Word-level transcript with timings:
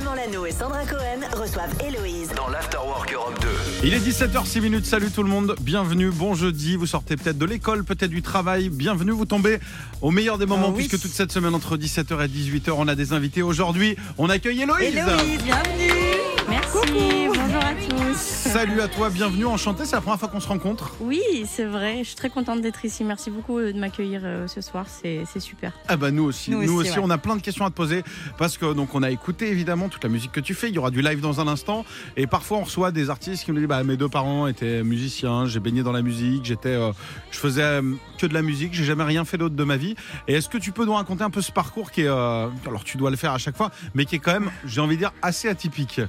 Clément 0.00 0.14
Lano 0.14 0.46
et 0.46 0.52
Sandra 0.52 0.86
Cohen 0.86 1.20
reçoivent 1.38 1.74
Héloïse. 1.86 2.30
Dans 2.34 2.48
l'Afterwork 2.48 3.12
Europe 3.12 3.38
2. 3.42 3.48
Il 3.84 3.92
est 3.92 3.98
17h06 3.98 4.62
minutes. 4.62 4.86
Salut 4.86 5.10
tout 5.10 5.22
le 5.22 5.28
monde. 5.28 5.54
Bienvenue. 5.60 6.10
Bon 6.10 6.34
jeudi. 6.34 6.76
Vous 6.76 6.86
sortez 6.86 7.16
peut-être 7.18 7.36
de 7.36 7.44
l'école, 7.44 7.84
peut-être 7.84 8.10
du 8.10 8.22
travail. 8.22 8.70
Bienvenue. 8.70 9.10
Vous 9.10 9.26
tombez 9.26 9.58
au 10.00 10.10
meilleur 10.10 10.38
des 10.38 10.46
moments 10.46 10.68
Ah 10.68 10.72
oui. 10.74 10.86
puisque 10.88 11.02
toute 11.02 11.12
cette 11.12 11.32
semaine 11.32 11.54
entre 11.54 11.76
17h 11.76 12.24
et 12.24 12.28
18h, 12.28 12.70
on 12.78 12.88
a 12.88 12.94
des 12.94 13.12
invités. 13.12 13.42
Aujourd'hui, 13.42 13.96
on 14.16 14.30
accueille 14.30 14.62
Héloïse. 14.62 14.88
Héloïse, 14.96 15.42
bienvenue 15.42 16.19
Merci, 16.50 17.28
bonjour 17.28 17.62
à 17.64 17.74
tous. 17.74 18.16
Salut 18.16 18.80
à 18.80 18.88
toi. 18.88 19.08
Bienvenue. 19.08 19.46
Enchanté. 19.46 19.84
C'est 19.84 19.94
la 19.94 20.00
première 20.00 20.18
fois 20.18 20.28
qu'on 20.28 20.40
se 20.40 20.48
rencontre. 20.48 20.94
Oui, 21.00 21.22
c'est 21.46 21.64
vrai, 21.64 21.98
je 22.00 22.08
suis 22.08 22.16
très 22.16 22.28
contente 22.28 22.60
d'être 22.60 22.84
ici. 22.84 23.04
Merci 23.04 23.30
beaucoup 23.30 23.58
euh, 23.58 23.72
de 23.72 23.78
m'accueillir 23.78 24.22
euh, 24.24 24.48
ce 24.48 24.60
soir, 24.60 24.86
c'est 24.88 25.22
c'est 25.32 25.38
super. 25.38 25.72
Ah 25.86 25.96
bah 25.96 26.10
nous 26.10 26.24
aussi. 26.24 26.50
Nous 26.50 26.64
Nous, 26.64 26.72
aussi, 26.72 26.90
aussi, 26.90 26.98
ouais. 26.98 27.04
on 27.06 27.10
a 27.10 27.18
plein 27.18 27.36
de 27.36 27.40
questions 27.40 27.64
à 27.64 27.70
te 27.70 27.74
poser 27.76 28.02
parce 28.36 28.58
que 28.58 28.74
donc 28.74 28.96
on 28.96 29.04
a 29.04 29.10
écouté 29.10 29.48
évidemment 29.48 29.88
toute 29.88 30.02
la 30.02 30.10
musique 30.10 30.32
que 30.32 30.40
tu 30.40 30.54
fais. 30.54 30.68
Il 30.68 30.74
y 30.74 30.78
aura 30.78 30.90
du 30.90 31.02
live 31.02 31.20
dans 31.20 31.40
un 31.40 31.46
instant 31.46 31.84
et 32.16 32.26
parfois 32.26 32.58
on 32.58 32.64
reçoit 32.64 32.90
des 32.90 33.10
artistes 33.10 33.44
qui 33.44 33.52
nous 33.52 33.58
disent 33.58 33.68
bah 33.68 33.84
mes 33.84 33.96
deux 33.96 34.08
parents 34.08 34.48
étaient 34.48 34.82
musiciens, 34.82 35.46
j'ai 35.46 35.60
baigné 35.60 35.84
dans 35.84 35.92
la 35.92 36.02
musique, 36.02 36.44
j'étais, 36.44 36.70
euh, 36.70 36.90
je 37.30 37.38
faisais 37.38 37.62
euh, 37.62 37.82
que 38.18 38.26
de 38.26 38.34
la 38.34 38.42
musique, 38.42 38.74
j'ai 38.74 38.84
jamais 38.84 39.04
rien 39.04 39.24
fait 39.24 39.38
d'autre 39.38 39.54
de 39.54 39.64
ma 39.64 39.76
vie. 39.76 39.94
Et 40.26 40.34
est-ce 40.34 40.48
que 40.48 40.58
tu 40.58 40.72
peux 40.72 40.84
nous 40.84 40.94
raconter 40.94 41.22
un 41.22 41.30
peu 41.30 41.42
ce 41.42 41.52
parcours 41.52 41.92
qui 41.92 42.02
est, 42.02 42.08
euh, 42.08 42.48
alors 42.66 42.82
tu 42.82 42.96
dois 42.96 43.10
le 43.10 43.16
faire 43.16 43.32
à 43.32 43.38
chaque 43.38 43.56
fois, 43.56 43.70
mais 43.94 44.04
qui 44.04 44.16
est 44.16 44.18
quand 44.18 44.32
même, 44.32 44.50
j'ai 44.64 44.80
envie 44.80 44.96
de 44.96 45.00
dire 45.00 45.12
assez 45.22 45.48
atypique? 45.48 46.00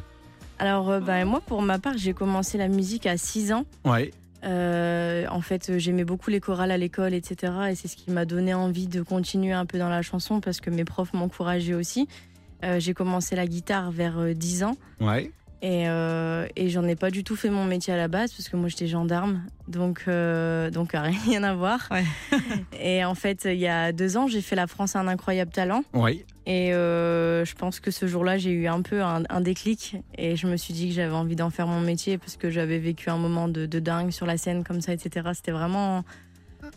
Alors, 0.62 1.02
bah, 1.02 1.26
moi, 1.26 1.42
pour 1.42 1.64
ma 1.64 1.80
part, 1.80 1.98
j'ai 1.98 2.14
commencé 2.14 2.58
la 2.60 2.68
musique 2.68 3.08
à 3.08 3.18
6 3.18 3.52
ans. 3.52 3.66
Ouais. 3.84 4.12
Euh, 4.44 5.26
en 5.30 5.42
fait, 5.42 5.78
j'aimais 5.80 6.04
beaucoup 6.04 6.30
les 6.30 6.40
chorales 6.40 6.70
à 6.70 6.78
l'école, 6.78 7.16
etc. 7.16 7.54
Et 7.72 7.76
c'est 7.76 7.88
ce 7.88 7.96
qui 7.96 8.12
m'a 8.12 8.26
donné 8.26 8.54
envie 8.54 8.86
de 8.86 9.02
continuer 9.02 9.54
un 9.54 9.66
peu 9.66 9.80
dans 9.80 9.90
la 9.90 10.04
chanson 10.04 10.40
parce 10.40 10.62
que 10.62 10.70
mes 10.70 10.86
profs 10.86 11.14
m'encourageaient 11.14 11.74
aussi. 11.74 12.08
Euh, 12.64 12.80
j'ai 12.80 12.94
commencé 12.94 13.36
la 13.36 13.48
guitare 13.48 13.90
vers 13.90 14.20
euh, 14.20 14.34
10 14.34 14.64
ans. 14.64 14.78
Ouais. 15.00 15.32
Et, 15.64 15.88
euh, 15.88 16.48
et 16.55 16.70
j'en 16.70 16.88
ai 16.88 16.96
pas 16.96 17.12
du 17.12 17.24
tout 17.24 17.35
fait 17.35 17.50
mon 17.50 17.66
métier 17.66 17.91
à 17.94 17.98
la 17.98 18.07
base 18.07 18.34
parce 18.34 18.50
que 18.50 18.57
moi 18.57 18.68
j'étais 18.68 18.88
gendarme, 18.88 19.44
donc 19.68 20.05
euh, 20.07 20.72
donc 20.72 20.94
rien 21.28 21.44
à 21.44 21.54
voir. 21.54 21.88
Ouais. 21.91 22.04
et 22.80 23.05
en 23.05 23.13
fait, 23.13 23.46
il 23.46 23.60
y 23.60 23.68
a 23.68 23.91
deux 23.91 24.18
ans, 24.18 24.26
j'ai 24.28 24.41
fait 24.41 24.55
la 24.55 24.66
France 24.66 24.96
a 24.96 25.00
un 25.00 25.07
incroyable 25.07 25.52
talent. 25.52 25.84
Ouais. 25.94 26.26
Et 26.46 26.74
euh, 26.74 27.46
je 27.46 27.54
pense 27.56 27.80
que 27.80 27.92
ce 27.92 28.08
jour-là, 28.08 28.38
j'ai 28.38 28.52
eu 28.52 28.68
un 28.68 28.82
peu 28.82 29.02
un, 29.04 29.42
déclic 29.42 29.98
et 30.18 30.36
je 30.36 30.48
me 30.48 30.58
suis 30.58 30.74
dit 30.74 30.88
que 30.90 30.94
j'avais 30.96 31.14
envie 31.14 31.36
d'en 31.36 31.50
faire 31.50 31.68
mon 31.68 31.82
métier 31.82 32.18
parce 32.18 32.36
que 32.36 32.50
j'avais 32.50 32.80
vécu 32.80 33.10
un 33.10 33.18
moment 33.18 33.48
de, 33.48 33.66
de 33.66 33.80
dingue 33.80 34.12
sur 34.12 34.26
la 34.26 34.38
scène 34.38 34.64
comme 34.64 34.82
ça, 34.82 34.94
etc. 34.94 35.30
C'était 35.34 35.52
vraiment. 35.52 36.04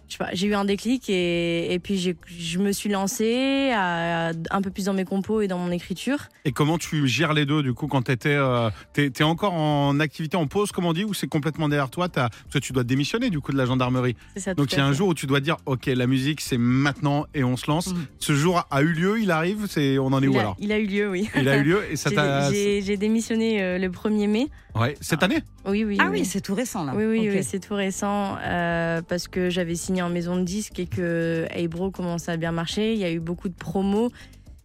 Je 0.08 0.12
sais 0.12 0.18
pas, 0.18 0.30
J'ai 0.32 0.46
eu 0.46 0.54
un 0.54 0.64
déclic 0.64 1.08
et, 1.08 1.72
et 1.72 1.78
puis 1.78 1.98
je 1.98 2.58
me 2.58 2.72
suis 2.72 2.88
lancée 2.90 3.70
à, 3.74 4.32
un 4.50 4.62
peu 4.62 4.70
plus 4.70 4.84
dans 4.86 4.92
mes 4.94 5.04
compos 5.04 5.40
et 5.40 5.48
dans 5.48 5.58
mon 5.58 5.70
écriture. 5.70 6.18
Et 6.44 6.52
comment 6.52 6.78
tu 6.78 7.06
gères 7.08 7.32
les 7.32 7.46
deux 7.46 7.62
du 7.62 7.72
coup 7.74 7.86
quand 7.86 8.02
t'étais, 8.02 8.34
euh, 8.34 8.70
t'es, 8.92 9.10
t'es 9.10 9.24
encore 9.24 9.54
en 9.54 9.98
activité 10.00 10.36
en 10.36 10.46
pause 10.46 10.72
comme 10.72 10.84
on 10.84 10.92
dit 10.92 11.04
ou 11.04 11.14
c'est 11.14 11.26
complètement 11.26 11.68
derrière 11.68 11.90
toi 11.90 12.08
t'as, 12.08 12.28
Parce 12.28 12.54
que 12.54 12.58
tu 12.58 12.72
dois 12.72 12.84
démissionner 12.84 13.30
du 13.30 13.40
coup 13.40 13.52
de 13.52 13.56
la 13.56 13.66
gendarmerie. 13.66 14.16
C'est 14.34 14.40
ça. 14.40 14.54
Donc 14.54 14.72
il 14.72 14.78
y 14.78 14.80
a 14.80 14.86
un 14.86 14.90
fait. 14.92 14.98
jour 14.98 15.08
où 15.08 15.14
tu 15.14 15.26
dois 15.26 15.40
dire 15.40 15.56
ok 15.66 15.86
la 15.86 16.06
musique 16.06 16.40
c'est 16.40 16.58
maintenant 16.58 17.26
et 17.34 17.44
on 17.44 17.56
se 17.56 17.70
lance. 17.70 17.94
Mhm. 17.94 18.06
Ce 18.18 18.34
jour 18.34 18.66
a 18.70 18.82
eu 18.82 18.92
lieu, 18.92 19.20
il 19.20 19.30
arrive, 19.30 19.66
c'est 19.68 19.98
on 19.98 20.06
en 20.06 20.22
est 20.22 20.28
où 20.28 20.36
a, 20.36 20.40
alors? 20.40 20.56
il 20.58 20.72
a 20.72 20.78
eu 20.78 20.86
lieu, 20.86 21.10
oui. 21.10 21.28
Il 21.36 21.48
a 21.48 21.56
eu 21.56 21.62
lieu 21.64 21.82
et 21.90 21.96
ça 21.96 22.10
J'ai- 22.10 22.16
t'a 22.16 22.50
J'ai 22.52 22.82
j'ai 22.82 22.96
démissionné 22.96 23.62
euh, 23.62 23.78
le 23.78 23.88
1er 23.88 24.28
mai. 24.28 24.48
ouais 24.74 24.96
cette 25.00 25.22
année? 25.22 25.42
Oui, 25.66 25.84
oui. 25.84 25.96
Ah 26.00 26.08
oui, 26.10 26.24
c'est 26.24 26.40
tout 26.40 26.54
récent 26.54 26.84
là. 26.84 26.92
Oui, 26.94 27.04
oui, 27.04 27.28
oui, 27.30 27.42
c'est 27.42 27.60
tout 27.60 27.74
récent 27.74 28.36
euh, 28.42 29.00
parce 29.02 29.28
que 29.28 29.48
j'avais 29.48 29.74
signé 29.74 30.02
en 30.02 30.10
maison 30.10 30.36
de 30.36 30.42
disque 30.42 30.78
et 30.78 30.86
que 30.86 31.46
Hey 31.50 31.68
Bro 31.68 31.90
commençait 31.90 32.32
à 32.32 32.36
bien 32.36 32.52
marcher. 32.52 32.92
Il 32.92 32.98
y 32.98 33.04
a 33.04 33.10
eu 33.10 33.20
beaucoup 33.20 33.48
de 33.48 33.54
promos 33.54 34.10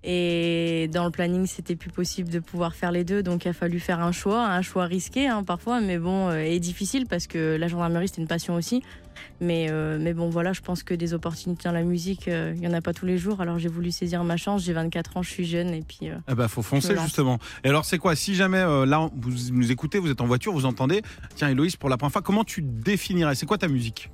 et 0.04 0.90
dans 0.94 1.04
le 1.06 1.12
planning, 1.12 1.46
c'était 1.46 1.76
plus 1.76 1.90
possible 1.90 2.30
de 2.30 2.40
pouvoir 2.40 2.74
faire 2.76 2.92
les 2.92 3.04
deux. 3.04 3.22
Donc, 3.22 3.46
il 3.46 3.50
a 3.50 3.54
fallu 3.54 3.80
faire 3.80 4.00
un 4.00 4.12
choix, 4.14 4.46
un 4.48 4.62
choix 4.62 4.86
risqué 4.86 5.28
hein, 5.28 5.44
parfois, 5.44 5.82
mais 5.82 5.98
bon, 5.98 6.30
euh, 6.30 6.40
et 6.40 6.60
difficile 6.60 7.06
parce 7.06 7.28
que 7.28 7.58
la 7.60 7.68
gendarmerie, 7.68 8.08
c'était 8.08 8.22
une 8.22 8.28
passion 8.28 8.56
aussi. 8.56 8.82
Mais, 9.42 9.68
euh, 9.70 9.98
mais 10.00 10.14
bon, 10.14 10.30
voilà, 10.30 10.54
je 10.54 10.62
pense 10.62 10.82
que 10.84 10.94
des 10.94 11.14
opportunités 11.14 11.64
dans 11.68 11.74
la 11.74 11.84
musique, 11.84 12.30
euh, 12.30 12.54
il 12.56 12.64
y 12.64 12.68
en 12.68 12.74
a 12.74 12.80
pas 12.82 12.94
tous 12.94 13.06
les 13.06 13.18
jours. 13.18 13.42
Alors, 13.42 13.60
j'ai 13.60 13.68
voulu 13.68 13.92
saisir 13.92 14.24
ma 14.24 14.38
chance. 14.38 14.64
J'ai 14.64 14.72
24 14.72 15.18
ans, 15.18 15.22
je 15.22 15.30
suis 15.30 15.46
jeune 15.46 15.74
et 15.74 15.82
puis. 15.82 16.10
euh, 16.10 16.16
Eh 16.30 16.36
ben 16.36 16.48
faut 16.48 16.62
foncer 16.62 16.96
justement. 17.04 17.38
Et 17.66 17.68
alors 17.70 17.84
c'est 17.84 17.98
quoi? 17.98 18.16
Si 18.16 18.36
jamais 18.36 18.60
euh, 18.60 18.86
là 18.86 19.10
vous 19.14 19.32
nous 19.52 19.72
écoutez, 19.72 20.00
vous 20.00 20.10
êtes 20.10 20.22
en 20.22 20.26
voiture, 20.28 20.54
vous 20.54 20.66
entendez 20.66 21.02
tiens 21.36 21.50
Héloïse 21.50 21.76
pour 21.76 21.90
la 21.90 21.98
première 21.98 22.14
fois, 22.14 22.22
comment 22.22 22.46
tu 22.46 22.62
définirais? 22.62 23.36
C'est 23.36 23.46
quoi 23.46 23.58
ta 23.58 23.68
musique? 23.68 24.10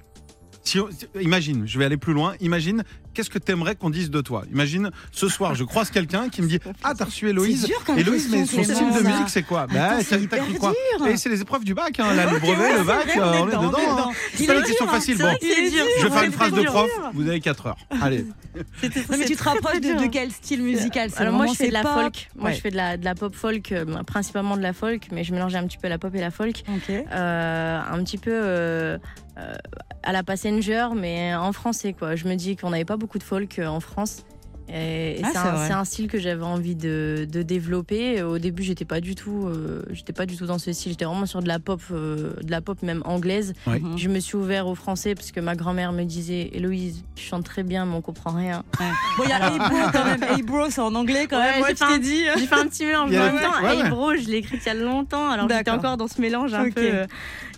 Si, 0.63 0.79
Imagine, 1.21 1.67
je 1.67 1.77
vais 1.77 1.85
aller 1.85 1.97
plus 1.97 2.13
loin. 2.13 2.33
Imagine, 2.39 2.83
qu'est-ce 3.15 3.29
que 3.29 3.39
t'aimerais 3.39 3.75
qu'on 3.75 3.89
dise 3.89 4.11
de 4.11 4.21
toi? 4.21 4.43
Imagine, 4.51 4.91
ce 5.11 5.27
soir, 5.27 5.55
je 5.55 5.63
croise 5.63 5.89
quelqu'un 5.89 6.29
qui 6.29 6.41
me 6.41 6.47
dit 6.47 6.59
Ah, 6.83 6.93
t'as 6.95 7.05
reçu 7.05 7.29
Héloïse 7.29 7.67
Héloïse, 7.97 8.29
mais 8.31 8.45
son 8.45 8.63
style 8.63 8.75
de 8.75 9.07
musique, 9.07 9.29
c'est 9.29 9.43
quoi? 9.43 9.67
Bah, 9.67 9.97
t'as- 10.07 10.17
cru 10.37 10.53
dur. 10.53 11.07
Et 11.07 11.17
c'est 11.17 11.29
les 11.29 11.41
épreuves 11.41 11.63
du 11.63 11.73
bac, 11.73 11.99
hein, 11.99 12.13
là, 12.13 12.25
le 12.25 12.35
Ok, 12.35 12.41
brevet, 12.41 12.77
le 12.77 12.83
bac, 12.83 13.07
on 13.15 13.47
est 13.47 13.51
dedans, 13.51 13.73
hein. 13.97 14.11
C'est 14.35 14.45
pas 14.45 14.53
est 14.53 14.57
une 14.57 14.63
question 14.63 14.85
dur, 14.85 14.93
hein. 14.93 14.97
facile. 14.97 15.17
C'est 15.17 15.23
Bon, 15.23 15.31
dur. 15.39 15.85
je 15.99 16.03
vais 16.07 16.13
faire 16.13 16.23
une 16.23 16.31
phrase 16.31 16.51
de 16.51 16.61
prof, 16.63 16.89
vous 17.13 17.27
avez 17.27 17.39
4 17.39 17.67
heures. 17.67 17.77
Allez. 18.01 18.25
Non, 18.55 19.17
mais 19.17 19.25
tu 19.25 19.35
te 19.35 19.43
rapproches 19.43 19.81
de, 19.81 20.07
quel 20.07 20.31
style 20.31 20.61
musical? 20.61 21.09
C'est 21.09 21.21
Alors 21.21 21.33
moi 21.33 21.47
je 21.47 21.53
fais 21.53 21.67
de 21.67 21.73
la 21.73 21.83
folk. 21.83 22.29
Moi 22.35 22.51
je 22.51 22.59
fais 22.59 22.71
de 22.71 22.75
la, 22.75 23.15
pop 23.15 23.33
folk, 23.33 23.71
euh, 23.71 23.85
principalement 24.03 24.57
de 24.57 24.61
la 24.61 24.73
folk, 24.73 25.07
mais 25.11 25.23
je 25.23 25.33
mélange 25.33 25.55
un 25.55 25.65
petit 25.65 25.77
peu 25.77 25.87
la 25.87 25.97
pop 25.97 26.13
et 26.15 26.19
la 26.21 26.31
folk. 26.31 26.63
Ok. 26.69 26.89
Euh, 26.89 27.79
un 27.91 28.03
petit 28.03 28.17
peu 28.17 28.31
euh, 28.33 28.97
à 30.03 30.11
la 30.11 30.23
Passenger, 30.23 30.87
mais 30.95 31.35
en 31.35 31.51
français 31.51 31.93
quoi. 31.93 32.15
Je 32.15 32.27
me 32.27 32.35
dis 32.35 32.55
qu'on 32.55 32.69
n'avait 32.69 32.85
pas 32.85 32.97
beaucoup 32.97 33.04
de 33.17 33.23
folk 33.23 33.59
euh, 33.59 33.67
en 33.67 33.79
France. 33.79 34.23
Et, 34.67 35.21
Ah, 35.23 35.29
c'est 35.31 35.37
un, 35.37 35.51
vrai. 35.51 35.67
c'est 35.67 35.73
un 35.73 35.85
style 35.85 36.07
que 36.07 36.17
j'avais 36.17 36.43
envie 36.43 36.73
de, 36.73 37.27
de 37.31 37.43
développer. 37.43 38.23
Au 38.23 38.39
début, 38.39 38.63
j'étais 38.63 38.83
pas 38.83 38.99
du 38.99 39.13
tout, 39.13 39.45
euh, 39.45 39.83
j'étais 39.91 40.11
pas 40.11 40.25
du 40.25 40.35
tout 40.37 40.47
dans 40.47 40.57
ce 40.57 40.73
style. 40.73 40.91
J'étais 40.91 41.05
vraiment 41.05 41.27
sur 41.27 41.43
de 41.43 41.47
la 41.47 41.59
pop, 41.59 41.79
euh, 41.91 42.33
de 42.41 42.49
la 42.49 42.61
pop 42.61 42.81
même 42.81 43.03
anglaise. 43.05 43.53
Mhm. 43.67 43.95
Je 43.95 44.09
me 44.09 44.19
suis 44.19 44.35
ouvert 44.37 44.65
au 44.65 44.73
français 44.73 45.13
parce 45.13 45.31
que 45.31 45.39
ma 45.39 45.55
grand-mère 45.55 45.91
me 45.91 46.03
disait, 46.03 46.49
Héloïse, 46.51 47.03
tu 47.13 47.23
chantes 47.23 47.43
très 47.45 47.61
bien, 47.61 47.85
mais 47.85 47.93
on 47.95 48.01
comprend 48.01 48.31
rien. 48.31 48.63
Ouais. 48.79 48.87
Bon, 49.19 49.23
il 49.25 49.29
y 49.29 49.33
a 49.33 49.51
Hey 49.51 49.59
Bro 49.59 49.77
quand 49.93 50.05
même. 50.05 50.23
Hey 50.23 50.41
Bro, 50.41 50.69
c'est 50.71 50.81
en 50.81 50.95
anglais 50.95 51.27
quand 51.29 51.37
Ouais, 51.37 51.43
même. 51.51 51.59
Moi, 51.59 51.67
j'ai 51.69 51.75
je 51.75 51.79
fait 51.83 51.87
t'ai 51.87 51.93
un- 51.93 51.99
dit. 51.99 52.23
J'ai 52.39 52.47
fait 52.47 52.55
un 52.55 52.67
petit 52.67 52.85
mélange 52.85 53.09
en 53.09 53.11
même 53.11 53.39
temps. 53.39 53.63
ouais, 53.67 53.77
Hey 53.85 53.89
bro, 53.91 54.15
je 54.15 54.27
l'ai 54.27 54.37
écrite 54.37 54.61
il 54.65 54.67
y 54.67 54.71
a 54.71 54.73
longtemps, 54.73 55.29
alors 55.29 55.47
j'étais 55.47 55.63
D'accord. 55.63 55.75
encore 55.79 55.97
dans 55.97 56.07
ce 56.07 56.19
mélange 56.19 56.55
un 56.55 56.71
peu. 56.71 56.81
euh, 56.81 57.05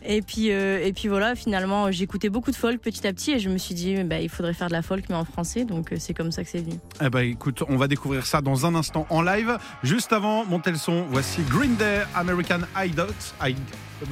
Et 0.10 0.22
puis, 0.22 0.52
euh, 0.52 0.80
et 0.86 0.94
puis 0.94 1.10
voilà, 1.10 1.36
finalement, 1.36 1.92
j'écoutais 1.92 2.30
beaucoup 2.30 2.50
de 2.52 2.56
folk 2.56 2.80
petit 2.80 3.06
à 3.06 3.12
petit 3.12 3.32
et 3.32 3.40
je 3.40 3.50
me 3.50 3.58
suis 3.58 3.76
dit, 3.76 4.02
bah, 4.06 4.20
il 4.22 4.30
faudrait 4.30 4.54
faire 4.54 4.68
de 4.70 4.74
la 4.74 4.82
folk 4.82 5.04
mais 5.10 5.16
en 5.16 5.26
français, 5.26 5.66
donc 5.66 5.92
euh, 5.92 5.98
c'est 6.00 6.14
comme 6.14 6.32
ça 6.32 6.44
que 6.46 6.50
c'est 6.50 6.60
venu. 6.62 6.76
Eh 7.04 7.10
ben 7.10 7.20
écoute, 7.20 7.62
on 7.68 7.76
va 7.76 7.88
découvrir 7.90 8.26
ça 8.26 8.40
dans 8.40 8.66
un 8.66 8.74
instant 8.76 9.06
en 9.10 9.22
live. 9.22 9.58
Juste 9.84 10.14
avant, 10.14 10.46
montez 10.46 10.72
le 10.72 10.78
son. 10.78 11.04
Voici 11.12 11.42
Green 11.50 11.76
Day, 11.76 12.04
American 12.16 12.60
Idol. 12.78 13.10
I- 13.46 13.56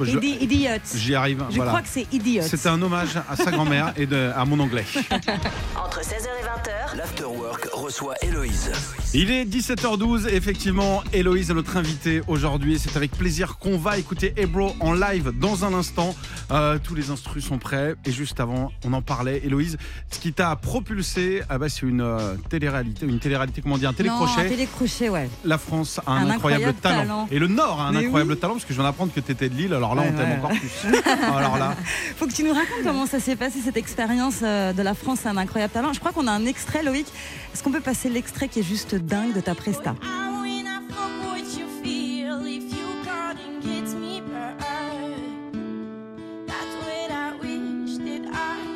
je- 0.02 0.18
Idi- 0.18 0.36
Idiot. 0.42 0.70
J'y 0.94 1.14
arrive. 1.14 1.44
Je 1.48 1.56
voilà. 1.56 1.70
crois 1.70 1.82
que 1.82 1.88
c'est 1.88 2.06
Idiot. 2.12 2.42
C'était 2.42 2.68
un 2.68 2.82
hommage 2.82 3.16
à 3.30 3.36
sa 3.36 3.50
grand-mère 3.50 3.94
et 3.96 4.04
de- 4.06 4.32
à 4.36 4.44
mon 4.44 4.58
anglais. 4.60 4.84
Entre 5.82 6.00
16h 6.02 6.26
et 6.40 6.44
20h, 6.44 6.96
L'Afterwork 6.96 7.68
reçoit 7.72 8.14
Héloïse. 8.22 8.70
Il 9.18 9.30
est 9.30 9.46
17h12, 9.46 10.28
effectivement, 10.28 11.02
Héloïse 11.14 11.50
est 11.50 11.54
notre 11.54 11.78
invitée 11.78 12.20
aujourd'hui. 12.28 12.78
C'est 12.78 12.98
avec 12.98 13.12
plaisir 13.12 13.56
qu'on 13.56 13.78
va 13.78 13.96
écouter 13.96 14.34
Ebro 14.36 14.76
en 14.80 14.92
live 14.92 15.32
dans 15.40 15.64
un 15.64 15.72
instant. 15.72 16.14
Euh, 16.50 16.78
tous 16.82 16.94
les 16.94 17.08
instrus 17.10 17.42
sont 17.42 17.56
prêts. 17.56 17.94
Et 18.04 18.12
juste 18.12 18.40
avant, 18.40 18.72
on 18.84 18.92
en 18.92 19.00
parlait, 19.00 19.40
Héloïse, 19.42 19.78
ce 20.10 20.18
qui 20.18 20.34
t'a 20.34 20.54
propulsé, 20.56 21.40
ah 21.48 21.56
bah, 21.56 21.70
c'est 21.70 21.86
une 21.86 22.02
euh, 22.02 22.34
télé-réalité, 22.50 23.06
une 23.06 23.18
télé-réalité, 23.18 23.62
comment 23.62 23.78
dire, 23.78 23.88
un 23.88 23.92
Non, 23.92 23.96
télécrochet. 23.96 24.40
un 24.42 24.48
télécrochet, 24.50 25.08
ouais. 25.08 25.30
La 25.46 25.56
France 25.56 25.98
a 26.06 26.12
un, 26.12 26.16
Un 26.26 26.30
incroyable, 26.32 26.64
incroyable 26.64 26.74
talent. 26.82 26.98
talent. 27.00 27.28
Et 27.30 27.38
le 27.38 27.46
Nord 27.48 27.80
a 27.80 27.86
un 27.88 27.92
Mais 27.92 28.04
incroyable 28.04 28.32
oui. 28.32 28.38
talent, 28.38 28.52
parce 28.52 28.66
que 28.66 28.74
je 28.74 28.78
viens 28.78 28.84
d'apprendre 28.86 29.14
que 29.14 29.20
tu 29.20 29.32
étais 29.32 29.48
de 29.48 29.54
Lille. 29.54 29.72
Alors 29.72 29.94
là, 29.94 30.02
Ouais, 30.02 30.10
on 30.12 30.16
t'aime 30.18 30.28
ouais. 30.30 30.36
encore 30.36 30.50
plus. 30.50 31.00
alors 31.34 31.56
là, 31.56 31.74
Faut 32.18 32.26
que 32.26 32.34
tu 32.34 32.42
nous 32.44 32.52
racontes 32.52 32.84
comment 32.84 33.06
ça 33.06 33.18
s'est 33.18 33.36
passé 33.36 33.60
cette 33.64 33.78
expérience 33.78 34.40
euh, 34.42 34.74
de 34.74 34.82
la 34.82 34.92
France, 34.92 35.20
c'est 35.22 35.30
un 35.30 35.38
incroyable 35.38 35.72
talent. 35.72 35.94
Je 35.94 36.00
crois 36.00 36.12
qu'on 36.12 36.26
a 36.26 36.32
un 36.32 36.44
extrait, 36.44 36.82
Loïc. 36.82 37.06
Est-ce 37.54 37.62
qu'on 37.62 37.72
peut 37.72 37.80
passer 37.80 38.10
l'extrait 38.10 38.48
qui 38.48 38.60
est 38.60 38.62
juste 38.62 38.94
dingue 39.06 39.32
de 39.32 39.40
ta 39.40 39.54
presta. 39.54 39.94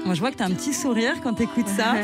Moi, 0.04 0.14
je 0.14 0.20
vois 0.20 0.32
que 0.32 0.36
tu 0.36 0.42
as 0.42 0.46
un 0.46 0.50
petit 0.50 0.72
sourire 0.72 1.20
quand 1.22 1.34
tu 1.34 1.44
écoutes 1.44 1.68
ça. 1.68 1.94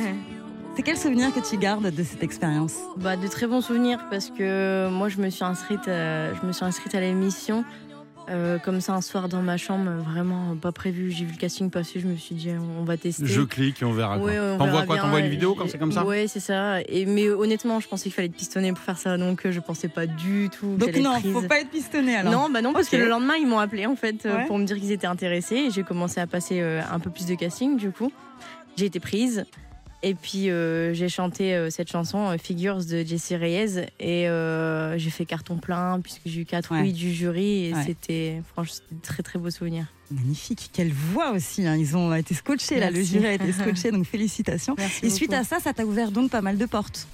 C'est 0.76 0.82
quel 0.82 0.98
souvenir 0.98 1.32
que 1.32 1.40
tu 1.40 1.56
gardes 1.56 1.90
de 1.90 2.02
cette 2.02 2.22
expérience? 2.22 2.74
Bah, 2.98 3.16
de 3.16 3.26
très 3.28 3.46
bons 3.46 3.62
souvenirs 3.62 3.98
parce 4.10 4.28
que 4.28 4.90
moi 4.90 5.08
je 5.08 5.18
me 5.22 5.30
suis 5.30 5.42
inscrite, 5.42 5.88
euh, 5.88 6.34
je 6.38 6.46
me 6.46 6.52
suis 6.52 6.66
inscrite 6.66 6.94
à 6.94 7.00
l'émission 7.00 7.64
euh, 8.28 8.58
comme 8.58 8.80
ça 8.80 8.92
un 8.94 9.00
soir 9.00 9.28
dans 9.28 9.42
ma 9.42 9.56
chambre, 9.56 9.90
vraiment 10.02 10.56
pas 10.56 10.72
prévu. 10.72 11.10
J'ai 11.10 11.24
vu 11.24 11.32
le 11.32 11.38
casting 11.38 11.70
passer, 11.70 12.00
je 12.00 12.06
me 12.06 12.16
suis 12.16 12.34
dit 12.34 12.50
on 12.78 12.84
va 12.84 12.96
tester. 12.96 13.26
je 13.26 13.42
clique 13.42 13.82
et 13.82 13.84
on 13.84 13.92
verra. 13.92 14.18
quoi. 14.18 14.26
Ouais, 14.26 14.38
on 14.38 14.58
T'envoies 14.58 14.84
quoi. 14.86 14.98
T'envoies 14.98 15.20
une 15.20 15.28
vidéo 15.28 15.54
quand 15.54 15.68
c'est 15.68 15.78
comme 15.78 15.92
ça 15.92 16.04
Ouais, 16.04 16.26
c'est 16.28 16.40
ça. 16.40 16.80
Et, 16.88 17.06
mais 17.06 17.28
honnêtement, 17.28 17.80
je 17.80 17.88
pensais 17.88 18.04
qu'il 18.04 18.12
fallait 18.12 18.26
être 18.28 18.34
pistonné 18.36 18.70
pour 18.72 18.80
faire 18.82 18.98
ça, 18.98 19.16
donc 19.18 19.46
euh, 19.46 19.52
je 19.52 19.60
pensais 19.60 19.88
pas 19.88 20.06
du 20.06 20.48
tout. 20.50 20.76
Donc 20.76 20.96
non, 20.96 21.20
prise. 21.20 21.32
faut 21.32 21.42
pas 21.42 21.60
être 21.60 21.70
pistonné 21.70 22.16
alors. 22.16 22.32
Non, 22.32 22.50
bah 22.50 22.62
non, 22.62 22.72
parce 22.72 22.88
que 22.88 22.96
le 22.96 23.08
lendemain, 23.08 23.34
ils 23.40 23.46
m'ont 23.46 23.58
appelé 23.58 23.86
en 23.86 23.96
fait 23.96 24.26
euh, 24.26 24.36
Ouais. 24.36 24.46
pour 24.46 24.58
me 24.58 24.64
dire 24.64 24.76
qu'ils 24.76 24.92
étaient 24.92 25.06
intéressés 25.06 25.56
et 25.56 25.70
j'ai 25.70 25.82
commencé 25.82 26.20
à 26.20 26.26
passer 26.26 26.60
euh, 26.60 26.80
un 26.90 26.98
peu 26.98 27.10
plus 27.10 27.26
de 27.26 27.34
casting 27.34 27.76
du 27.76 27.90
coup. 27.90 28.10
J'ai 28.76 28.86
été 28.86 29.00
prise 29.00 29.44
Et 30.02 30.14
puis 30.14 30.50
euh, 30.50 30.92
j'ai 30.94 31.08
chanté 31.08 31.54
euh, 31.54 31.70
cette 31.70 31.90
chanson 31.90 32.28
euh, 32.30 32.36
Figures 32.38 32.84
de 32.84 33.02
Jessie 33.02 33.34
Reyes 33.34 33.86
et 33.98 34.28
euh, 34.28 34.96
j'ai 34.98 35.10
fait 35.10 35.24
carton 35.24 35.56
plein 35.56 36.00
puisque 36.00 36.20
j'ai 36.26 36.42
eu 36.42 36.44
quatre 36.44 36.70
Ouais. 36.72 36.82
oui 36.82 36.92
du 36.92 37.12
jury 37.12 37.66
et 37.66 37.74
Ouais. 37.74 37.82
c'était 37.84 38.42
franchement 38.52 38.84
très 39.02 39.22
très 39.22 39.38
beau 39.38 39.50
souvenir. 39.50 39.86
Magnifique, 40.10 40.70
quelle 40.72 40.92
voix 40.92 41.32
aussi. 41.32 41.66
hein. 41.66 41.76
Ils 41.76 41.96
ont 41.96 42.14
été 42.14 42.34
scotchés 42.34 42.78
là, 42.78 42.90
le 42.90 43.02
jury 43.02 43.26
a 43.26 43.32
été 43.32 43.50
scotché, 43.52 43.90
donc 43.90 44.04
félicitations. 44.06 44.74
Merci 44.78 45.06
Et 45.06 45.10
suite 45.10 45.32
à 45.32 45.42
ça, 45.44 45.58
ça 45.60 45.72
t'a 45.72 45.84
ouvert 45.84 46.10
donc 46.12 46.30
pas 46.30 46.42
mal 46.42 46.58
de 46.58 46.66
portes. 46.66 47.08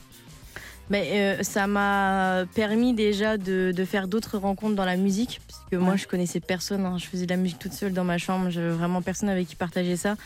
Mais 0.90 1.42
ça 1.42 1.66
m'a 1.66 2.44
permis 2.54 2.92
déjà 2.92 3.38
de, 3.38 3.72
de 3.74 3.84
faire 3.84 4.08
d'autres 4.08 4.36
rencontres 4.36 4.74
dans 4.74 4.84
la 4.84 4.96
musique, 4.96 5.40
que 5.72 5.76
moi 5.76 5.96
je 5.96 6.06
connaissais 6.06 6.40
personne, 6.40 6.84
hein. 6.84 6.98
je 6.98 7.06
faisais 7.06 7.24
de 7.24 7.30
la 7.30 7.38
musique 7.38 7.58
toute 7.58 7.72
seule 7.72 7.94
dans 7.94 8.04
ma 8.04 8.18
chambre, 8.18 8.50
j'avais 8.50 8.68
vraiment 8.68 9.00
personne 9.00 9.30
avec 9.30 9.48
qui 9.48 9.56
partager 9.56 9.96
ça, 9.96 10.16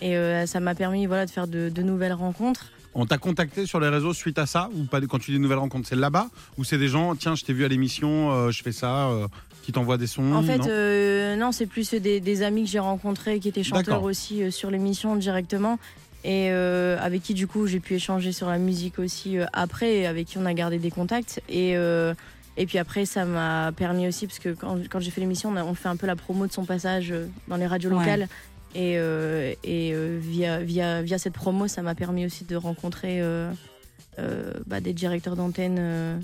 et 0.00 0.16
euh, 0.16 0.46
ça 0.46 0.60
m'a 0.60 0.76
permis 0.76 1.06
voilà, 1.06 1.26
de 1.26 1.30
faire 1.30 1.48
de, 1.48 1.68
de 1.68 1.82
nouvelles 1.82 2.12
rencontres. 2.12 2.70
On 2.94 3.04
t'a 3.04 3.18
contacté 3.18 3.66
sur 3.66 3.80
les 3.80 3.88
réseaux 3.88 4.12
suite 4.14 4.38
à 4.38 4.46
ça 4.46 4.68
ou 4.76 4.84
pas 4.84 5.00
Quand 5.00 5.18
tu 5.18 5.32
dis 5.32 5.40
nouvelles 5.40 5.58
rencontres, 5.58 5.88
c'est 5.88 5.96
là-bas 5.96 6.28
ou 6.56 6.62
c'est 6.62 6.78
des 6.78 6.88
gens, 6.88 7.16
tiens, 7.16 7.34
je 7.34 7.42
t'ai 7.42 7.52
vu 7.52 7.64
à 7.64 7.68
l'émission, 7.68 8.30
euh, 8.30 8.50
je 8.52 8.62
fais 8.62 8.70
ça, 8.70 9.08
euh, 9.08 9.26
qui 9.62 9.72
t'envoient 9.72 9.96
des 9.96 10.06
sons 10.06 10.34
En 10.34 10.42
fait, 10.42 10.58
non 10.58 10.66
euh, 10.68 11.36
non, 11.36 11.52
c'est 11.52 11.66
plus 11.66 11.94
des, 11.94 12.20
des 12.20 12.42
amis 12.42 12.64
que 12.64 12.70
j'ai 12.70 12.78
rencontrés 12.78 13.40
qui 13.40 13.48
étaient 13.48 13.64
chanteurs 13.64 14.04
aussi 14.04 14.42
euh, 14.42 14.50
sur 14.50 14.70
l'émission 14.70 15.16
directement. 15.16 15.78
Et 16.24 16.50
euh, 16.50 16.96
avec 17.00 17.22
qui, 17.22 17.34
du 17.34 17.48
coup, 17.48 17.66
j'ai 17.66 17.80
pu 17.80 17.94
échanger 17.94 18.30
sur 18.30 18.48
la 18.48 18.58
musique 18.58 18.98
aussi 19.00 19.38
euh, 19.38 19.46
après, 19.52 19.96
et 19.96 20.06
avec 20.06 20.28
qui 20.28 20.38
on 20.38 20.46
a 20.46 20.54
gardé 20.54 20.78
des 20.78 20.90
contacts. 20.90 21.42
Et, 21.48 21.76
euh, 21.76 22.14
et 22.56 22.66
puis 22.66 22.78
après, 22.78 23.06
ça 23.06 23.24
m'a 23.24 23.72
permis 23.72 24.06
aussi, 24.06 24.26
parce 24.26 24.38
que 24.38 24.50
quand, 24.50 24.78
quand 24.90 25.00
j'ai 25.00 25.10
fait 25.10 25.20
l'émission, 25.20 25.54
on, 25.54 25.74
fait 25.74 25.88
un 25.88 25.96
peu 25.96 26.06
la 26.06 26.16
promo 26.16 26.46
de 26.46 26.52
son 26.52 26.64
passage 26.64 27.10
euh, 27.10 27.26
dans 27.48 27.56
les 27.56 27.66
radios 27.66 27.90
Ouais. 27.90 27.98
locales. 27.98 28.28
Et, 28.74 28.94
euh, 28.96 29.52
et 29.64 29.92
euh, 29.92 30.18
via, 30.20 30.60
via, 30.60 31.02
via 31.02 31.18
cette 31.18 31.34
promo, 31.34 31.68
ça 31.68 31.82
m'a 31.82 31.94
permis 31.94 32.24
aussi 32.24 32.44
de 32.44 32.56
rencontrer 32.56 33.20
euh, 33.20 33.52
bah, 34.66 34.80
des 34.80 34.92
directeurs 34.94 35.36
d'antenne 35.36 36.22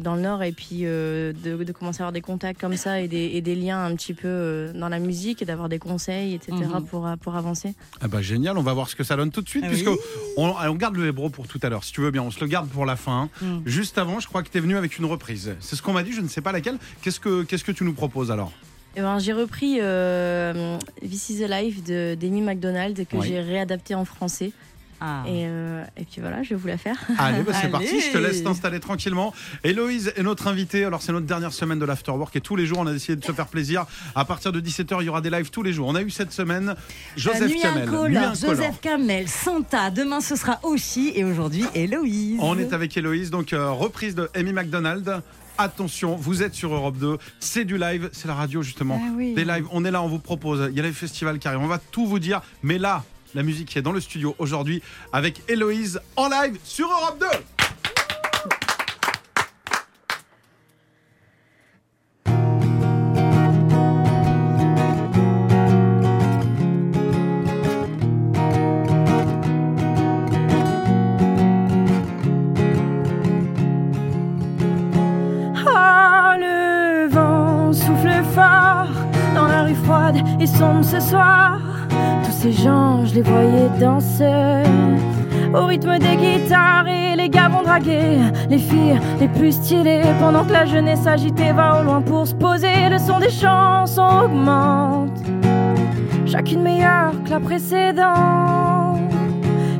dans 0.00 0.14
le 0.16 0.20
Nord 0.22 0.42
et 0.42 0.52
puis 0.52 0.80
euh, 0.82 1.32
de, 1.44 1.62
de 1.62 1.72
commencer 1.72 2.00
à 2.00 2.04
avoir 2.04 2.12
des 2.12 2.20
contacts 2.20 2.60
comme 2.60 2.76
ça 2.76 3.00
et 3.00 3.08
des, 3.08 3.30
et 3.34 3.40
des 3.40 3.54
liens 3.54 3.84
un 3.84 3.94
petit 3.94 4.14
peu 4.14 4.26
euh, 4.26 4.72
dans 4.72 4.88
la 4.88 4.98
musique 4.98 5.42
et 5.42 5.44
d'avoir 5.44 5.68
des 5.68 5.78
conseils, 5.78 6.34
etc. 6.34 6.52
Mhm. 6.52 6.84
pour, 6.86 7.06
euh, 7.06 7.16
pour 7.16 7.36
avancer. 7.36 7.74
Ah 8.00 8.08
bah 8.08 8.22
génial, 8.22 8.58
on 8.58 8.62
va 8.62 8.72
voir 8.72 8.88
ce 8.88 8.96
que 8.96 9.04
ça 9.04 9.16
donne 9.16 9.30
tout 9.30 9.42
de 9.42 9.48
suite 9.48 9.64
Ah 9.66 9.70
puisque 9.70 9.88
oui. 9.88 9.96
on, 10.36 10.48
on 10.58 10.74
garde 10.74 10.96
le 10.96 11.06
hébro 11.06 11.30
pour 11.30 11.46
tout 11.46 11.60
à 11.62 11.68
l'heure, 11.68 11.84
si 11.84 11.92
tu 11.92 12.00
veux 12.00 12.10
bien, 12.10 12.22
on 12.22 12.30
se 12.30 12.40
le 12.40 12.46
garde 12.46 12.68
pour 12.68 12.84
la 12.86 12.96
fin. 12.96 13.28
Mm. 13.40 13.58
Juste 13.66 13.98
avant, 13.98 14.18
je 14.20 14.26
crois 14.26 14.42
que 14.42 14.48
tu 14.48 14.58
es 14.58 14.60
venu 14.60 14.76
avec 14.76 14.98
une 14.98 15.04
reprise. 15.04 15.54
C'est 15.60 15.76
ce 15.76 15.82
qu'on 15.82 15.92
m'a 15.92 16.02
dit, 16.02 16.12
je 16.12 16.20
ne 16.20 16.28
sais 16.28 16.40
pas 16.40 16.52
laquelle. 16.52 16.78
Qu'est-ce 17.02 17.20
que 17.20 17.42
qu'est-ce 17.44 17.64
que 17.64 17.72
tu 17.72 17.84
nous 17.84 17.92
proposes 17.94 18.30
alors? 18.30 18.52
Eh 18.98 19.02
ben, 19.02 19.18
j'ai 19.18 19.34
repris 19.34 19.76
euh, 19.80 20.78
This 21.02 21.28
is 21.30 21.44
a 21.44 21.60
Life 21.60 21.84
de 21.84 22.16
d'Amy 22.18 22.40
McDonald 22.40 22.96
que 23.06 23.16
Oui. 23.18 23.26
j'ai 23.28 23.40
réadapté 23.40 23.94
en 23.94 24.04
français. 24.06 24.52
Ah. 25.00 25.24
Et, 25.26 25.44
euh, 25.46 25.84
et 25.96 26.04
puis 26.04 26.20
voilà, 26.20 26.42
je 26.42 26.50
vais 26.50 26.54
vous 26.56 26.66
la 26.68 26.78
faire. 26.78 26.96
Allez, 27.18 27.42
bah, 27.42 27.52
c'est 27.60 27.68
parti, 27.70 28.00
je 28.00 28.12
te 28.12 28.18
laisse 28.18 28.42
t'installer 28.42 28.80
tranquillement. 28.80 29.32
Héloïse 29.64 30.12
est 30.16 30.22
notre 30.22 30.46
invitée. 30.46 30.84
Alors, 30.84 31.02
c'est 31.02 31.12
notre 31.12 31.26
dernière 31.26 31.52
semaine 31.52 31.78
de 31.78 31.84
l'Afterwork 31.84 32.34
et 32.36 32.40
tous 32.40 32.56
les 32.56 32.66
jours, 32.66 32.78
on 32.78 32.86
a 32.86 32.92
décidé 32.92 33.16
de 33.16 33.24
se 33.24 33.32
faire 33.32 33.48
plaisir. 33.48 33.84
À 34.14 34.24
partir 34.24 34.52
de 34.52 34.60
17h, 34.60 34.98
il 35.00 35.06
y 35.06 35.08
aura 35.08 35.20
des 35.20 35.30
lives 35.30 35.50
tous 35.50 35.62
les 35.62 35.72
jours. 35.72 35.88
On 35.88 35.94
a 35.94 36.02
eu 36.02 36.10
cette 36.10 36.32
semaine 36.32 36.74
Joseph 37.16 37.50
Nuit 37.50 37.60
Kamel. 37.60 37.88
incolore. 37.88 38.34
Joseph 38.34 38.80
Kamel, 38.80 39.28
Santa. 39.28 39.90
Demain, 39.90 40.20
ce 40.20 40.36
sera 40.36 40.60
Oshi 40.62 41.12
et 41.14 41.24
aujourd'hui, 41.24 41.64
Héloïse. 41.74 42.38
On 42.40 42.58
est 42.58 42.72
avec 42.72 42.96
Héloïse, 42.96 43.30
donc 43.30 43.52
euh, 43.52 43.70
reprise 43.70 44.14
de 44.14 44.30
Amy 44.34 44.52
McDonald. 44.52 45.22
Attention, 45.58 46.16
vous 46.16 46.42
êtes 46.42 46.54
sur 46.54 46.74
Europe 46.74 46.98
2, 46.98 47.16
c'est 47.40 47.64
du 47.64 47.78
live, 47.78 48.10
c'est 48.12 48.28
la 48.28 48.34
radio 48.34 48.60
justement. 48.62 49.00
Ah 49.02 49.12
oui. 49.16 49.32
Des 49.32 49.46
lives, 49.46 49.66
on 49.72 49.86
est 49.86 49.90
là, 49.90 50.02
on 50.02 50.08
vous 50.08 50.18
propose. 50.18 50.68
Il 50.70 50.76
y 50.76 50.80
a 50.80 50.82
les 50.82 50.92
festivals 50.92 51.38
qui 51.38 51.48
arrivent, 51.48 51.62
on 51.62 51.66
va 51.66 51.78
tout 51.78 52.06
vous 52.06 52.18
dire. 52.18 52.42
Mais 52.62 52.76
là, 52.76 53.04
la 53.36 53.42
musique 53.42 53.68
qui 53.68 53.78
est 53.78 53.82
dans 53.82 53.92
le 53.92 54.00
studio 54.00 54.34
aujourd'hui 54.38 54.82
avec 55.12 55.42
Héloïse 55.48 56.00
en 56.16 56.28
live 56.28 56.58
sur 56.64 56.88
Europe 56.88 57.18
2. 57.20 57.55
Ces 82.46 82.62
gens, 82.62 83.04
je 83.04 83.14
les 83.14 83.22
voyais 83.22 83.68
danser 83.80 84.62
au 85.52 85.66
rythme 85.66 85.98
des 85.98 86.16
guitares 86.16 86.86
et 86.86 87.16
les 87.16 87.28
gars 87.28 87.48
vont 87.48 87.62
draguer 87.62 88.18
les 88.48 88.58
filles 88.58 89.00
les 89.18 89.28
plus 89.28 89.52
stylées 89.52 90.02
pendant 90.20 90.44
que 90.44 90.52
la 90.52 90.64
jeunesse 90.64 91.06
agitée 91.06 91.52
va 91.52 91.80
au 91.80 91.84
loin 91.84 92.02
pour 92.02 92.26
se 92.26 92.34
poser. 92.34 92.88
Le 92.90 92.98
son 92.98 93.18
des 93.18 93.30
chansons 93.30 94.24
augmente, 94.24 95.18
chacune 96.26 96.62
meilleure 96.62 97.12
que 97.24 97.30
la 97.30 97.40
précédente. 97.40 99.00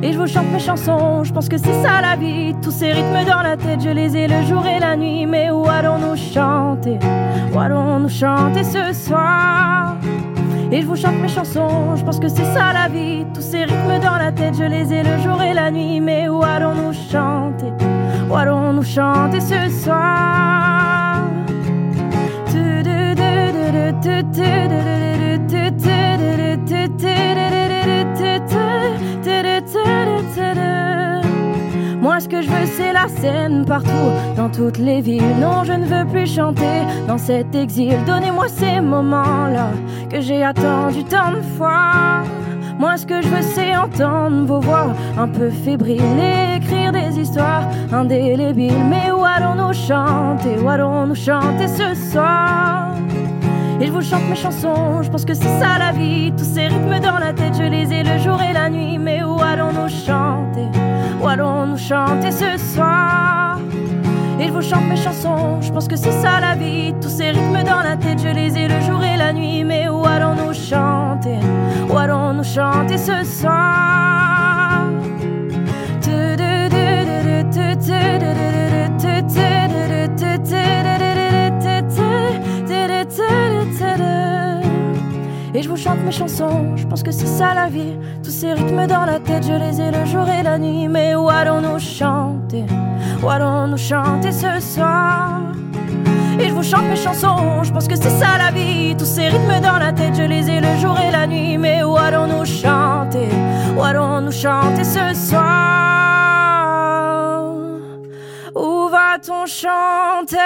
Et 0.01 0.11
je 0.11 0.17
vous 0.17 0.27
chante 0.27 0.51
mes 0.51 0.59
chansons, 0.59 1.23
je 1.23 1.31
pense 1.31 1.47
que 1.47 1.57
c'est 1.57 1.81
ça 1.81 2.01
la 2.01 2.15
vie. 2.17 2.53
Tous 2.61 2.71
ces 2.71 2.91
rythmes 2.91 3.25
dans 3.29 3.43
la 3.43 3.55
tête, 3.55 3.81
je 3.81 3.89
les 3.89 4.15
ai 4.17 4.27
le 4.27 4.43
jour 4.43 4.65
et 4.67 4.79
la 4.79 4.95
nuit. 4.95 5.25
Mais 5.25 5.51
où 5.51 5.65
allons-nous 5.67 6.17
chanter? 6.17 6.99
Où 7.53 7.59
allons-nous 7.59 8.09
chanter 8.09 8.63
ce 8.63 8.93
soir? 8.93 9.95
Et 10.71 10.81
je 10.81 10.85
vous 10.85 10.95
chante 10.95 11.15
mes 11.21 11.29
chansons, 11.29 11.95
je 11.95 12.03
pense 12.03 12.19
que 12.19 12.27
c'est 12.27 12.43
ça 12.53 12.73
la 12.73 12.87
vie. 12.89 13.25
Tous 13.33 13.41
ces 13.41 13.63
rythmes 13.63 13.99
dans 14.01 14.17
la 14.17 14.31
tête, 14.31 14.55
je 14.57 14.63
les 14.63 14.93
ai 14.93 15.03
le 15.03 15.17
jour 15.19 15.41
et 15.41 15.53
la 15.53 15.71
nuit. 15.71 16.01
Mais 16.01 16.27
où 16.27 16.43
allons-nous 16.43 16.93
chanter 16.93 17.71
Où 18.29 18.35
allons-nous 18.35 18.83
chanter 18.83 19.39
ce 19.39 19.69
soir 19.83 20.37
Moi, 32.17 32.23
ce 32.23 32.29
que 32.29 32.41
je 32.41 32.49
veux, 32.49 32.65
c'est 32.65 32.93
la 32.93 33.07
scène 33.07 33.63
partout, 33.63 33.91
dans 34.35 34.49
toutes 34.49 34.79
les 34.79 35.01
villes. 35.01 35.35
Non, 35.39 35.63
je 35.63 35.73
ne 35.73 35.85
veux 35.85 36.03
plus 36.03 36.25
chanter 36.25 36.81
dans 37.07 37.19
cet 37.19 37.53
exil. 37.53 37.93
Donnez-moi 38.07 38.47
ces 38.47 38.81
moments-là 38.81 39.67
que 40.09 40.19
j'ai 40.19 40.43
attendu 40.43 41.03
tant 41.03 41.33
de 41.33 41.41
fois. 41.55 42.23
Moi, 42.79 42.97
ce 42.97 43.05
que 43.05 43.21
je 43.21 43.27
veux, 43.27 43.43
c'est 43.43 43.77
entendre 43.77 44.47
vos 44.47 44.59
voix 44.59 44.95
un 45.15 45.27
peu 45.27 45.51
fébriles 45.51 46.01
écrire 46.55 46.91
des 46.91 47.19
histoires 47.19 47.67
indélébiles. 47.93 48.83
Mais 48.89 49.11
où 49.11 49.23
allons-nous 49.23 49.73
chanter? 49.73 50.57
Où 50.59 50.67
allons-nous 50.67 51.13
chanter 51.13 51.67
ce 51.67 51.93
soir? 51.93 52.95
Et 53.79 53.85
je 53.85 53.91
vous 53.91 54.01
chante 54.01 54.27
mes 54.27 54.35
chansons, 54.35 55.03
je 55.03 55.11
pense 55.11 55.23
que 55.23 55.35
c'est 55.35 55.59
ça 55.59 55.77
la 55.77 55.91
vie. 55.91 56.33
Tous 56.35 56.45
ces 56.45 56.65
rythmes 56.65 56.99
dans 56.99 57.19
la 57.19 57.31
tête, 57.31 57.53
je 57.55 57.69
les 57.69 57.93
ai 57.93 58.01
le 58.01 58.17
jour 58.17 58.41
et 58.41 58.53
la 58.53 58.71
nuit. 58.71 58.97
Mais 58.97 59.21
où 59.21 59.39
allons-nous 59.39 59.87
chanter? 59.87 60.65
Où 61.21 61.27
allons-nous 61.27 61.77
chanter 61.77 62.31
ce 62.31 62.57
soir 62.57 63.59
Et 64.39 64.49
vous 64.49 64.61
chante 64.61 64.87
mes 64.87 64.95
chansons, 64.95 65.61
je 65.61 65.71
pense 65.71 65.87
que 65.87 65.95
c'est 65.95 66.11
ça 66.11 66.39
la 66.39 66.55
vie. 66.55 66.93
Tous 67.01 67.09
ces 67.09 67.31
rythmes 67.31 67.63
dans 67.63 67.81
la 67.81 67.97
tête, 67.97 68.19
je 68.21 68.29
les 68.29 68.57
ai 68.57 68.67
le 68.67 68.79
jour 68.81 69.03
et 69.03 69.17
la 69.17 69.33
nuit. 69.33 69.63
Mais 69.63 69.89
où 69.89 70.05
allons-nous 70.05 70.53
chanter 70.53 71.39
Où 71.89 71.97
allons-nous 71.97 72.43
chanter 72.43 72.97
ce 72.97 73.23
soir 73.23 74.07
Et 85.57 85.63
je 85.63 85.69
vous 85.69 85.75
chante 85.75 85.97
mes 86.05 86.11
chansons, 86.11 86.77
je 86.77 86.85
pense 86.85 87.01
que 87.01 87.09
c'est 87.11 87.25
ça 87.25 87.55
la 87.55 87.65
vie. 87.67 87.95
Tous 88.23 88.29
ces 88.29 88.53
rythmes 88.53 88.85
dans 88.85 89.05
la 89.05 89.19
tête, 89.19 89.43
je 89.43 89.53
les 89.53 89.81
ai 89.81 89.89
le 89.89 90.05
jour 90.05 90.29
et 90.29 90.43
la 90.43 90.59
nuit. 90.59 90.87
Mais 90.87 91.15
où 91.15 91.29
allons-nous 91.29 91.79
chanter? 91.79 92.63
Où 93.23 93.27
allons-nous 93.27 93.77
chanter 93.77 94.31
ce 94.31 94.59
soir? 94.59 95.39
Et 96.39 96.49
je 96.49 96.53
vous 96.53 96.61
chante 96.61 96.83
mes 96.83 96.95
chansons, 96.95 97.63
je 97.63 97.73
pense 97.73 97.87
que 97.87 97.95
c'est 97.95 98.19
ça 98.19 98.37
la 98.37 98.51
vie. 98.51 98.95
Tous 98.95 99.05
ces 99.05 99.29
rythmes 99.29 99.59
dans 99.59 99.79
la 99.79 99.91
tête, 99.93 100.13
je 100.15 100.21
les 100.21 100.47
ai 100.47 100.59
le 100.61 100.77
jour 100.77 100.95
et 100.99 101.09
la 101.09 101.25
nuit. 101.25 101.57
Mais 101.57 101.81
où 101.81 101.97
allons-nous 101.97 102.45
chanter? 102.45 103.29
Où 103.75 103.81
allons-nous 103.81 104.31
chanter 104.31 104.83
ce 104.83 105.15
soir? 105.15 106.21
Où 108.53 108.89
va-t-on 108.89 109.47
chanter 109.47 110.37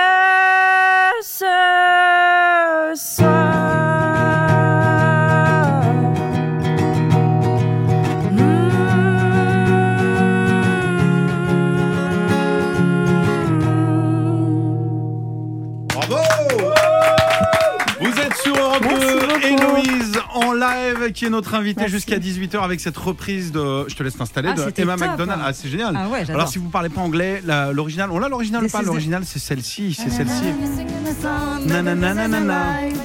live 20.61 21.11
qui 21.11 21.25
est 21.25 21.29
notre 21.29 21.55
invité 21.55 21.87
jusqu'à 21.87 22.17
18h 22.17 22.61
avec 22.63 22.79
cette 22.79 22.97
reprise 22.97 23.51
de. 23.51 23.85
Je 23.89 23.95
te 23.95 24.03
laisse 24.03 24.15
t'installer 24.17 24.49
Ah, 24.51 24.53
de 24.69 24.81
Emma 24.81 24.95
top. 24.97 25.07
McDonald. 25.07 25.41
Ah, 25.43 25.53
c'est 25.53 25.67
génial. 25.67 25.95
Ah 25.97 26.07
ouais. 26.07 26.29
Alors 26.29 26.47
si 26.47 26.57
vous 26.59 26.69
parlez 26.69 26.89
pas 26.89 27.01
anglais, 27.01 27.41
la- 27.45 27.71
l'original, 27.73 28.09
on 28.11 28.19
l'a 28.19 28.29
l'original 28.29 28.65
pas? 28.67 28.81
L'original 28.81 29.23
c'est 29.25 29.39
celle-ci, 29.39 29.93
c'est 29.93 30.09
celle-ci. 30.09 30.43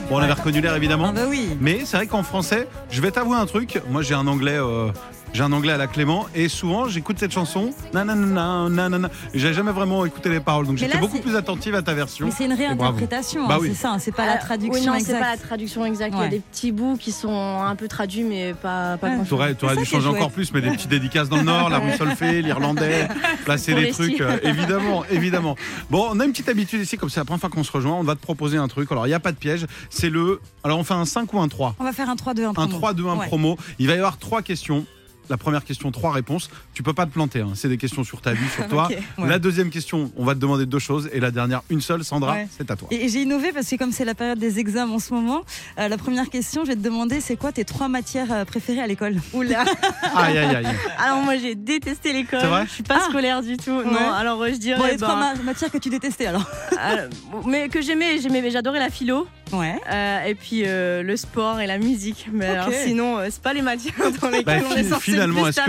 Bon, 0.09 0.17
on 0.17 0.19
avait 0.19 0.33
reconnu 0.33 0.61
l'air 0.61 0.75
évidemment. 0.77 1.07
Ah 1.09 1.13
bah 1.13 1.21
oui. 1.29 1.49
Mais 1.61 1.81
c'est 1.85 1.97
vrai 1.97 2.07
qu'en 2.07 2.23
français, 2.23 2.69
je 2.91 3.01
vais 3.01 3.11
t'avouer 3.11 3.37
un 3.37 3.47
truc. 3.47 3.81
Moi, 3.91 4.03
j'ai 4.03 4.15
un 4.15 4.27
anglais, 4.27 4.57
euh, 4.59 4.89
j'ai 5.37 5.43
un 5.43 5.53
anglais 5.53 5.73
à 5.75 5.77
la 5.77 5.87
Clément, 5.87 6.27
et 6.35 6.49
souvent, 6.49 6.89
j'écoute 6.89 7.19
cette 7.19 7.31
chanson. 7.33 7.71
Nanana, 7.93 8.69
nanana. 8.71 9.11
J'ai 9.35 9.53
jamais 9.53 9.71
vraiment 9.71 10.07
écouté 10.07 10.31
les 10.31 10.41
paroles, 10.41 10.67
donc 10.67 10.79
j'étais 10.79 10.97
beaucoup 10.97 11.19
plus 11.19 11.37
attentive 11.37 11.75
à 11.75 11.83
ta 11.83 11.93
version. 11.93 12.25
Mais 12.27 12.33
c'est 12.33 12.47
une 12.47 12.55
réinterprétation, 12.55 13.47
Bah 13.47 13.57
hein, 13.57 13.59
oui. 13.61 13.69
c'est 13.69 13.83
ça, 13.83 13.97
c'est 13.99 14.13
pas 14.13 14.25
la 14.25 14.39
traduction 14.39 14.81
oui, 14.93 14.99
non, 14.99 15.05
c'est 15.05 15.13
pas 15.19 15.33
la 15.33 15.37
traduction 15.37 15.85
exacte. 15.85 16.15
Il 16.17 16.23
y 16.23 16.25
a 16.25 16.29
des 16.29 16.41
petits 16.41 16.73
bouts 16.73 16.97
qui 16.99 17.13
sont 17.13 17.61
un 17.61 17.77
peu 17.77 17.87
traduits, 17.87 18.23
mais 18.23 18.55
pas, 18.55 18.97
pas 18.97 19.09
Ouais. 19.11 19.55
t'aurais 19.55 19.75
C'est 19.75 19.81
dû 19.81 19.85
changer 19.85 20.09
encore 20.09 20.31
plus, 20.31 20.53
mais 20.55 20.63
des 20.63 20.71
petites 20.71 20.89
dédicaces 20.91 21.29
dans 21.29 21.37
le 21.37 21.43
Nord, 21.43 21.69
la 21.69 21.81
rue 21.81 21.93
Solfay, 21.99 22.41
l'Irlandais, 22.41 23.07
placer 23.45 23.75
des 23.75 23.83
les 23.83 23.91
trucs, 23.91 24.21
euh, 24.23 24.39
évidemment, 24.43 25.05
évidemment. 25.11 25.55
Bon, 25.91 26.07
on 26.11 26.19
a 26.19 26.25
une 26.25 26.33
petite 26.33 26.49
habitude 26.49 26.81
ici, 26.81 26.97
comme 26.97 27.11
c'est 27.11 27.21
la 27.21 27.25
première 27.27 27.41
fois 27.41 27.51
qu'on 27.51 27.63
se 27.65 27.73
rejoint, 27.73 27.93
on 27.95 28.03
va 28.05 28.15
te 28.15 28.23
proposer 28.23 28.57
un 28.57 28.69
truc. 28.69 28.91
Alors, 28.91 29.07
il 29.07 29.11
n'y 29.11 29.15
a 29.15 29.21
pas 29.21 29.33
de 29.33 29.37
piège, 29.37 29.67
c'est 29.91 30.09
le. 30.09 30.41
Alors, 30.65 30.79
on 30.79 30.85
fait 30.85 30.95
un 30.95 31.05
5 31.05 31.33
ou 31.35 31.41
un 31.41 31.49
3 31.49 31.75
On 31.79 31.85
va 31.85 31.93
faire 31.93 32.09
un 32.09 32.15
3-2-1 32.15 32.49
Un 32.49 32.53
promo. 32.55 32.79
3-2-1 32.79 33.19
Ouais. 33.19 33.27
promo. 33.27 33.59
Il 33.79 33.87
va 33.89 33.95
y 33.95 33.99
avoir 33.99 34.17
trois 34.19 34.41
questions. 34.43 34.85
La 35.29 35.37
première 35.37 35.65
question, 35.65 35.91
trois 35.91 36.13
réponses. 36.13 36.51
Tu 36.75 36.83
peux 36.83 36.93
pas 36.95 37.07
te 37.07 37.11
planter. 37.13 37.41
hein. 37.41 37.53
C'est 37.55 37.69
des 37.69 37.79
questions 37.79 38.05
sur 38.05 38.21
ta 38.21 38.33
vie, 38.33 38.49
sur 38.55 38.67
toi. 38.69 38.89
Ouais. 39.19 39.29
La 39.29 39.39
deuxième 39.39 39.71
question, 39.71 40.11
on 40.17 40.25
va 40.25 40.35
te 40.35 40.39
demander 40.41 40.67
deux 40.67 40.79
choses. 40.79 41.09
Et 41.13 41.21
la 41.21 41.31
dernière, 41.31 41.63
une 41.71 41.81
seule. 41.81 42.05
Sandra, 42.05 42.33
Ouais. 42.35 42.49
c'est 42.57 42.71
à 42.71 42.77
toi. 42.77 42.89
Et 42.91 43.09
j'ai 43.09 43.23
innové 43.23 43.53
parce 43.53 43.69
que 43.69 43.77
comme 43.77 43.93
c'est 43.93 44.05
la 44.05 44.15
période 44.15 44.39
des 44.39 44.59
examens 44.59 44.95
en 44.95 44.99
ce 44.99 45.13
moment, 45.15 45.43
euh, 45.79 45.89
la 45.89 45.99
première 45.99 46.29
question, 46.31 46.63
je 46.65 46.69
vais 46.71 46.77
te 46.77 46.81
demander 46.83 47.21
c'est 47.21 47.37
quoi 47.37 47.53
tes 47.53 47.65
trois 47.65 47.89
matières 47.89 48.33
euh, 48.33 48.45
préférées 48.45 48.81
à 48.81 48.87
l'école? 48.87 49.17
Oula. 49.33 49.65
Aïe, 50.15 50.39
aïe, 50.39 50.57
aïe. 50.57 50.67
Alors 50.99 51.23
moi 51.23 51.37
j'ai 51.37 51.55
détesté 51.55 52.13
l'école. 52.13 52.41
C'est 52.41 52.47
vrai? 52.47 52.65
Je 52.67 52.73
suis 52.73 52.83
pas 52.83 52.99
Ah. 53.01 53.09
scolaire 53.09 53.43
du 53.43 53.57
tout. 53.57 53.71
Ouais. 53.71 53.85
Non. 53.85 54.13
Alors 54.13 54.43
euh, 54.43 54.49
je 54.53 54.57
dirais. 54.59 54.79
Bon, 54.79 54.85
les 54.87 54.93
ben, 54.97 55.07
trois 55.07 55.17
ma- 55.17 55.35
matières 55.43 55.71
que 55.71 55.79
tu 55.79 55.89
détestais 55.91 56.27
alors. 56.27 56.49
alors, 56.79 57.07
mais 57.47 57.69
que 57.69 57.81
j'aimais, 57.83 58.19
j'aimais, 58.21 58.43
mais 58.43 58.51
j'adorais 58.51 58.79
la 58.81 58.91
philo. 58.91 59.27
Ouais. 59.53 59.79
euh, 59.93 60.25
et 60.25 60.35
puis 60.35 60.63
euh, 60.67 61.05
le 61.05 61.17
sport 61.17 61.61
et 61.61 61.67
la 61.69 61.79
musique. 61.79 62.27
Mais 62.33 62.47
Ok. 62.51 62.55
alors, 62.57 62.69
sinon, 62.85 63.19
euh, 63.19 63.29
c'est 63.31 63.41
pas 63.43 63.53
les 63.53 63.63
matières 63.63 63.95
dans 64.21 64.29
lesquelles 64.29 64.45
Bah, 64.63 64.69
on 64.73 64.77
est 64.77 64.83
censé 64.85 65.16
finalement, 65.17 65.47
est-ce 65.49 65.61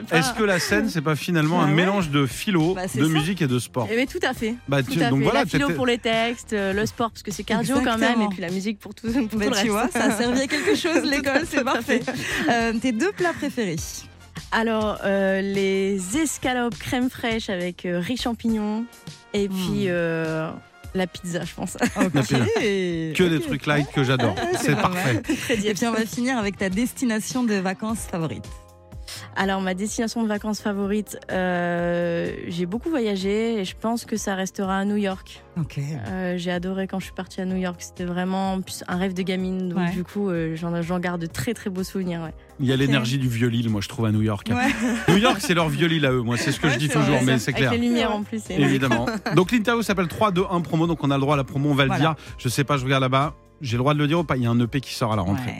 pas. 0.40 0.46
La 0.46 0.58
scène, 0.58 0.88
c'est 0.88 1.00
pas 1.02 1.16
finalement 1.16 1.58
Bah 1.58 1.64
un 1.64 1.68
ouais. 1.68 1.74
mélange 1.74 2.10
de 2.10 2.26
philo, 2.26 2.74
Bah, 2.74 2.86
de 2.86 2.88
ça. 2.88 3.08
musique 3.08 3.42
et 3.42 3.46
de 3.46 3.58
sport 3.58 3.88
Eh 3.92 3.96
ben, 3.96 4.06
tout 4.06 4.18
à 4.22 4.34
fait. 4.34 4.54
Bah, 4.68 4.82
Tout 4.82 4.92
tu- 4.92 5.02
à 5.02 5.10
donc 5.10 5.18
fait. 5.20 5.24
voilà, 5.24 5.40
la 5.40 5.46
philo 5.46 5.70
pour 5.70 5.86
les 5.86 5.98
textes, 5.98 6.52
euh, 6.52 6.72
le 6.72 6.86
sport 6.86 7.10
parce 7.10 7.22
que 7.22 7.30
c'est 7.30 7.44
cardio 7.44 7.80
quand 7.84 7.98
même, 7.98 8.22
et 8.22 8.28
puis 8.28 8.40
la 8.40 8.50
musique 8.50 8.78
pour 8.78 8.94
tout, 8.94 9.08
pour 9.10 9.12
Bah, 9.12 9.28
tout 9.28 9.38
le 9.38 9.46
tu 9.46 9.50
reste. 9.50 9.66
vois, 9.68 9.88
ça 9.88 10.04
a 10.04 10.10
servi 10.16 10.40
à 10.40 10.46
quelque 10.46 10.74
chose 10.76 11.02
l'école, 11.04 11.42
c'est 11.48 11.58
fait. 11.58 11.64
parfait. 11.64 12.00
Euh, 12.50 12.72
tes 12.80 12.92
deux 12.92 13.12
plats 13.12 13.32
préférés 13.32 13.76
Alors, 14.52 14.98
euh, 15.04 15.40
les 15.40 15.98
escalopes 16.16 16.78
crème 16.78 17.10
fraîche 17.10 17.50
avec 17.50 17.84
euh, 17.84 17.98
riz 18.00 18.16
champignons 18.16 18.84
et 19.34 19.48
puis 19.48 19.86
euh, 19.88 20.50
la 20.94 21.06
pizza, 21.06 21.44
je 21.44 21.52
pense. 21.54 21.76
La 21.96 22.08
pizza. 22.22 22.38
Que 22.56 23.28
des 23.28 23.40
trucs 23.40 23.66
light 23.66 23.88
que 23.92 24.04
j'adore. 24.04 24.34
C'est 24.60 24.74
parfait. 24.76 25.22
Et 25.50 25.74
puis 25.74 25.86
on 25.86 25.92
va 25.92 26.06
finir 26.06 26.38
avec 26.38 26.56
ta 26.56 26.70
destination 26.70 27.42
de 27.44 27.54
vacances 27.54 28.06
favorite. 28.10 28.46
Alors, 29.40 29.60
ma 29.60 29.74
destination 29.74 30.24
de 30.24 30.28
vacances 30.28 30.60
favorite, 30.60 31.16
euh, 31.30 32.32
j'ai 32.48 32.66
beaucoup 32.66 32.90
voyagé 32.90 33.60
et 33.60 33.64
je 33.64 33.76
pense 33.80 34.04
que 34.04 34.16
ça 34.16 34.34
restera 34.34 34.78
à 34.78 34.84
New 34.84 34.96
York. 34.96 35.44
Ok. 35.56 35.78
Euh, 35.78 36.34
j'ai 36.36 36.50
adoré 36.50 36.88
quand 36.88 36.98
je 36.98 37.04
suis 37.04 37.14
partie 37.14 37.40
à 37.40 37.44
New 37.44 37.54
York. 37.56 37.76
C'était 37.78 38.04
vraiment 38.04 38.58
un 38.88 38.96
rêve 38.96 39.14
de 39.14 39.22
gamine. 39.22 39.68
Donc, 39.68 39.78
Ouais. 39.78 39.92
du 39.92 40.02
coup, 40.02 40.28
euh, 40.28 40.56
j'en 40.56 40.98
garde 40.98 41.20
de 41.20 41.26
très 41.26 41.54
très 41.54 41.70
beaux 41.70 41.84
souvenirs. 41.84 42.20
ouais. 42.22 42.34
Il 42.58 42.66
y 42.66 42.72
a 42.72 42.76
l'énergie 42.76 43.18
du 43.18 43.28
vieux 43.28 43.46
Lille, 43.46 43.70
moi, 43.70 43.80
je 43.80 43.88
trouve, 43.88 44.06
à 44.06 44.10
New 44.10 44.22
York. 44.22 44.50
Ouais. 44.50 44.72
New 45.08 45.18
York, 45.18 45.36
c'est 45.40 45.54
leur 45.54 45.68
vieux 45.68 45.86
Lille 45.86 46.04
à 46.04 46.10
eux. 46.10 46.22
Moi, 46.22 46.36
c'est 46.36 46.50
ce 46.50 46.58
que 46.58 46.66
Ouais, 46.66 46.72
je 46.72 46.78
dis 46.80 46.88
toujours, 46.88 47.04
vrai, 47.04 47.22
mais 47.24 47.38
c'est 47.38 47.52
clair. 47.52 47.68
Avec 47.68 47.80
les 47.80 47.86
lumières 47.88 48.10
en 48.12 48.24
plus. 48.24 48.42
Évidemment. 48.50 49.06
Donc 49.36 49.52
l'interview 49.52 49.82
s'appelle 49.82 50.08
3, 50.08 50.32
2, 50.32 50.42
1 50.50 50.60
promo, 50.62 50.88
donc 50.88 51.04
on 51.04 51.10
a 51.12 51.14
le 51.14 51.20
droit 51.20 51.34
à 51.34 51.36
la 51.36 51.44
promo, 51.44 51.70
on 51.70 51.74
va 51.74 51.84
le 51.84 51.88
Voilà. 51.90 52.00
dire. 52.00 52.14
Je 52.38 52.48
sais 52.48 52.64
pas, 52.64 52.76
je 52.76 52.84
regarde 52.84 53.02
là-bas. 53.02 53.34
J'ai 53.60 53.76
le 53.76 53.78
droit 53.78 53.94
de 53.94 53.98
le 54.00 54.08
dire 54.08 54.18
ou 54.18 54.24
pas? 54.24 54.36
Il 54.36 54.42
y 54.42 54.46
a 54.46 54.50
un 54.50 54.58
EP 54.58 54.80
qui 54.80 54.94
sort 54.94 55.12
à 55.12 55.16
la 55.16 55.22
rentrée. 55.22 55.52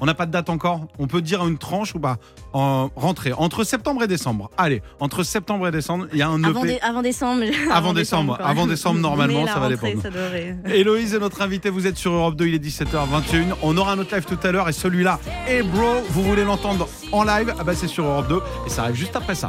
On 0.00 0.06
n'a 0.06 0.14
pas 0.14 0.26
de 0.26 0.30
date 0.32 0.48
encore. 0.50 0.86
On 0.98 1.06
peut 1.06 1.20
dire 1.22 1.46
une 1.46 1.58
tranche 1.58 1.94
ou 1.94 2.00
pas 2.00 2.16
En 2.52 2.90
rentrée 2.96 3.32
entre 3.32 3.64
septembre 3.64 4.02
et 4.02 4.06
décembre. 4.06 4.50
Allez, 4.56 4.82
entre 5.00 5.22
septembre 5.22 5.68
et 5.68 5.70
décembre, 5.70 6.06
il 6.12 6.18
y 6.18 6.22
a 6.22 6.28
un 6.28 6.38
EP. 6.40 6.46
Avant, 6.48 6.62
dé- 6.64 6.78
avant 6.82 7.02
décembre. 7.02 7.42
Avant 7.70 7.92
décembre, 7.92 8.38
avant 8.42 8.66
décembre, 8.66 9.00
normalement, 9.08 9.46
ça 9.46 9.54
va 9.54 9.60
rentrée, 9.68 9.76
dépendre. 9.94 10.02
ça 10.02 10.10
devrait- 10.10 10.56
Héloïse 10.74 11.14
est 11.14 11.18
notre 11.18 11.42
invitée, 11.42 11.70
vous 11.70 11.86
êtes 11.86 11.96
sur 11.98 12.12
Europe 12.12 12.36
2, 12.36 12.46
il 12.46 12.54
est 12.54 12.64
17h21. 12.64 13.54
On 13.62 13.76
aura 13.76 13.92
un 13.92 13.98
autre 13.98 14.14
live 14.14 14.24
tout 14.24 14.38
à 14.42 14.52
l'heure 14.52 14.68
et 14.68 14.72
celui-là, 14.72 15.18
et 15.48 15.62
bro, 15.62 16.02
vous 16.10 16.22
voulez 16.22 16.44
l'entendre 16.44 16.88
en 17.12 17.24
live? 17.24 17.54
Ah 17.58 17.64
bah 17.64 17.74
c'est 17.74 17.88
sur 17.88 18.04
Europe 18.04 18.28
2 18.28 18.40
et 18.66 18.70
ça 18.70 18.82
arrive 18.84 18.96
juste 18.96 19.16
après 19.16 19.34
ça. 19.34 19.48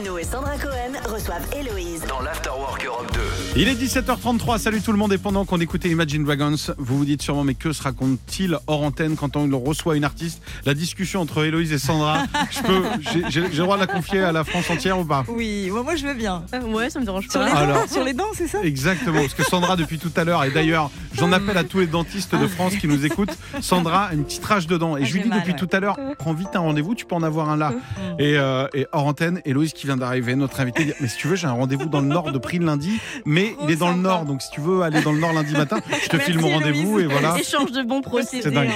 Et 0.00 0.22
Sandra 0.24 0.56
Cohen 0.58 0.92
reçoivent 1.12 1.44
Héloïse. 1.58 2.02
Dans 2.08 2.20
l'Afterwork 2.20 2.84
Europe 2.86 3.10
2. 3.14 3.20
Il 3.56 3.66
est 3.66 3.74
17h33, 3.74 4.58
salut 4.58 4.80
tout 4.80 4.92
le 4.92 4.98
monde 4.98 5.12
et 5.12 5.18
pendant 5.18 5.44
qu'on 5.44 5.58
écoutait 5.58 5.88
Imagine 5.88 6.22
Dragons, 6.24 6.54
vous 6.78 6.98
vous 6.98 7.04
dites 7.04 7.20
sûrement 7.20 7.42
mais 7.42 7.54
que 7.54 7.72
se 7.72 7.82
raconte-t-il 7.82 8.56
hors 8.68 8.82
antenne 8.82 9.16
quand 9.16 9.34
on 9.36 9.48
reçoit 9.58 9.96
une 9.96 10.04
artiste? 10.04 10.40
La 10.64 10.74
discussion 10.74 11.20
entre 11.20 11.44
Héloïse 11.44 11.72
et 11.72 11.78
Sandra, 11.78 12.18
je 12.52 12.62
peux, 12.62 12.82
j'ai 13.28 13.40
le 13.40 13.48
droit 13.48 13.74
de 13.74 13.80
la 13.80 13.86
confier 13.88 14.20
à 14.22 14.30
la 14.30 14.44
France 14.44 14.70
entière 14.70 15.00
ou 15.00 15.04
pas? 15.04 15.24
Oui, 15.26 15.68
moi, 15.72 15.82
moi, 15.82 15.96
je 15.96 16.06
veux 16.06 16.14
bien. 16.14 16.44
Euh, 16.54 16.60
Ouais, 16.62 16.90
ça 16.90 17.00
me 17.00 17.04
dérange 17.04 17.26
Sur 17.28 17.40
les 17.42 17.46
pas. 17.50 17.52
dents, 17.54 17.56
Alors. 17.72 17.88
sur 17.88 18.04
les 18.04 18.12
dents, 18.12 18.24
c'est 18.34 18.46
ça? 18.46 18.62
Exactement, 18.62 19.20
parce 19.20 19.34
que 19.34 19.42
Sandra 19.42 19.74
depuis 19.74 19.98
tout 19.98 20.12
à 20.16 20.22
l'heure, 20.22 20.44
et 20.44 20.50
d'ailleurs 20.50 20.92
j'en 21.14 21.32
appelle 21.32 21.56
à 21.58 21.64
tous 21.64 21.80
les 21.80 21.86
dentistes 21.88 22.36
de 22.36 22.46
France 22.46 22.76
qui 22.76 22.86
nous 22.86 23.04
écoutent, 23.04 23.36
Sandra 23.60 24.04
a 24.06 24.14
une 24.14 24.24
petite 24.24 24.44
rage 24.44 24.68
dedans. 24.68 24.96
Et 24.96 25.00
Ah, 25.02 25.04
je 25.06 25.12
lui 25.14 25.22
dis 25.22 25.28
mal, 25.28 25.40
depuis 25.40 25.52
ouais. 25.54 25.58
tout 25.58 25.68
à 25.72 25.80
l'heure, 25.80 25.98
prends 26.18 26.34
vite 26.34 26.50
un 26.54 26.60
rendez-vous, 26.60 26.94
tu 26.94 27.04
peux 27.04 27.16
en 27.16 27.22
avoir 27.24 27.48
un 27.50 27.56
là. 27.56 27.72
Et, 28.20 28.36
euh, 28.38 28.68
et 28.74 28.86
hors 28.92 29.06
antenne, 29.06 29.40
Héloïse 29.44 29.72
qui 29.72 29.87
vient 29.88 29.96
d'arriver, 29.96 30.34
notre 30.34 30.60
invitée, 30.60 30.84
dit, 30.84 30.92
mais 31.00 31.08
si 31.08 31.16
tu 31.16 31.28
veux, 31.28 31.36
j'ai 31.36 31.46
un 31.46 31.52
rendez-vous 31.52 31.86
dans 31.86 32.00
le 32.00 32.08
Nord 32.08 32.30
de 32.30 32.38
prix 32.38 32.58
lundi, 32.58 33.00
mais 33.24 33.52
Trop 33.52 33.64
il 33.64 33.70
est 33.70 33.76
dans 33.76 33.90
le. 33.90 33.98
Nord, 33.98 34.26
donc 34.26 34.42
si 34.42 34.50
tu 34.50 34.60
veux 34.60 34.82
aller 34.82 35.00
dans 35.00 35.12
le 35.12 35.18
Nord 35.18 35.32
lundi 35.32 35.54
matin, 35.54 35.78
je 36.02 36.08
te 36.08 36.16
Merci, 36.16 36.32
file 36.32 36.40
mon 36.40 36.50
rendez-vous 36.50 37.00
et 37.00 37.06
voilà. 37.06 37.38
Échange 37.38 37.72
de 37.72 37.82
bons 37.82 38.02
procédés. 38.02 38.42
C'est 38.42 38.50
dingue. 38.50 38.70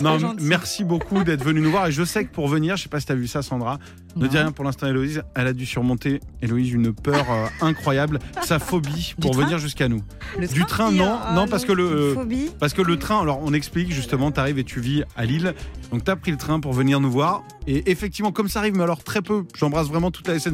Non, 0.00 0.34
merci 0.40 0.84
beaucoup 0.84 1.24
d'être 1.24 1.42
venu 1.42 1.60
nous 1.60 1.70
voir. 1.70 1.86
Et 1.86 1.92
je 1.92 2.04
sais 2.04 2.24
que 2.24 2.32
pour 2.32 2.46
venir, 2.46 2.76
je 2.76 2.82
sais 2.84 2.88
pas 2.88 3.00
si 3.00 3.06
tu 3.06 3.12
as 3.12 3.16
vu 3.16 3.26
ça, 3.26 3.42
Sandra. 3.42 3.78
Ne 4.16 4.26
dis 4.26 4.36
rien 4.36 4.52
pour 4.52 4.64
l'instant, 4.64 4.86
Héloïse. 4.86 5.22
Elle 5.34 5.46
a 5.46 5.52
dû 5.52 5.64
surmonter, 5.64 6.20
Héloïse, 6.42 6.72
une 6.72 6.92
peur 6.92 7.30
euh, 7.30 7.46
incroyable, 7.60 8.18
sa 8.42 8.58
phobie 8.58 9.14
pour 9.20 9.34
venir 9.34 9.58
jusqu'à 9.58 9.88
nous. 9.88 10.02
Le 10.38 10.46
Du 10.46 10.64
train, 10.64 10.90
non, 10.90 11.18
non, 11.34 11.46
parce 11.48 11.64
que 11.64 11.72
le. 11.72 12.14
Phobie 12.14 12.50
parce 12.58 12.74
que 12.74 12.82
le 12.82 12.98
train, 12.98 13.20
alors 13.20 13.40
on 13.42 13.52
explique 13.52 13.92
justement, 13.92 14.30
tu 14.30 14.40
arrives 14.40 14.58
et 14.58 14.64
tu 14.64 14.80
vis 14.80 15.04
à 15.16 15.24
Lille, 15.24 15.54
donc 15.90 16.04
tu 16.04 16.10
as 16.10 16.16
pris 16.16 16.30
le 16.30 16.36
train 16.36 16.60
pour 16.60 16.72
venir 16.72 17.00
nous 17.00 17.10
voir. 17.10 17.42
Et 17.66 17.90
effectivement, 17.90 18.32
comme 18.32 18.48
ça 18.48 18.58
arrive, 18.60 18.74
mais 18.74 18.82
alors 18.82 19.04
très 19.04 19.22
peu, 19.22 19.44
j'embrasse 19.54 19.88
vraiment 19.88 20.10
toute 20.10 20.26
la 20.28 20.38
SNCF, 20.38 20.49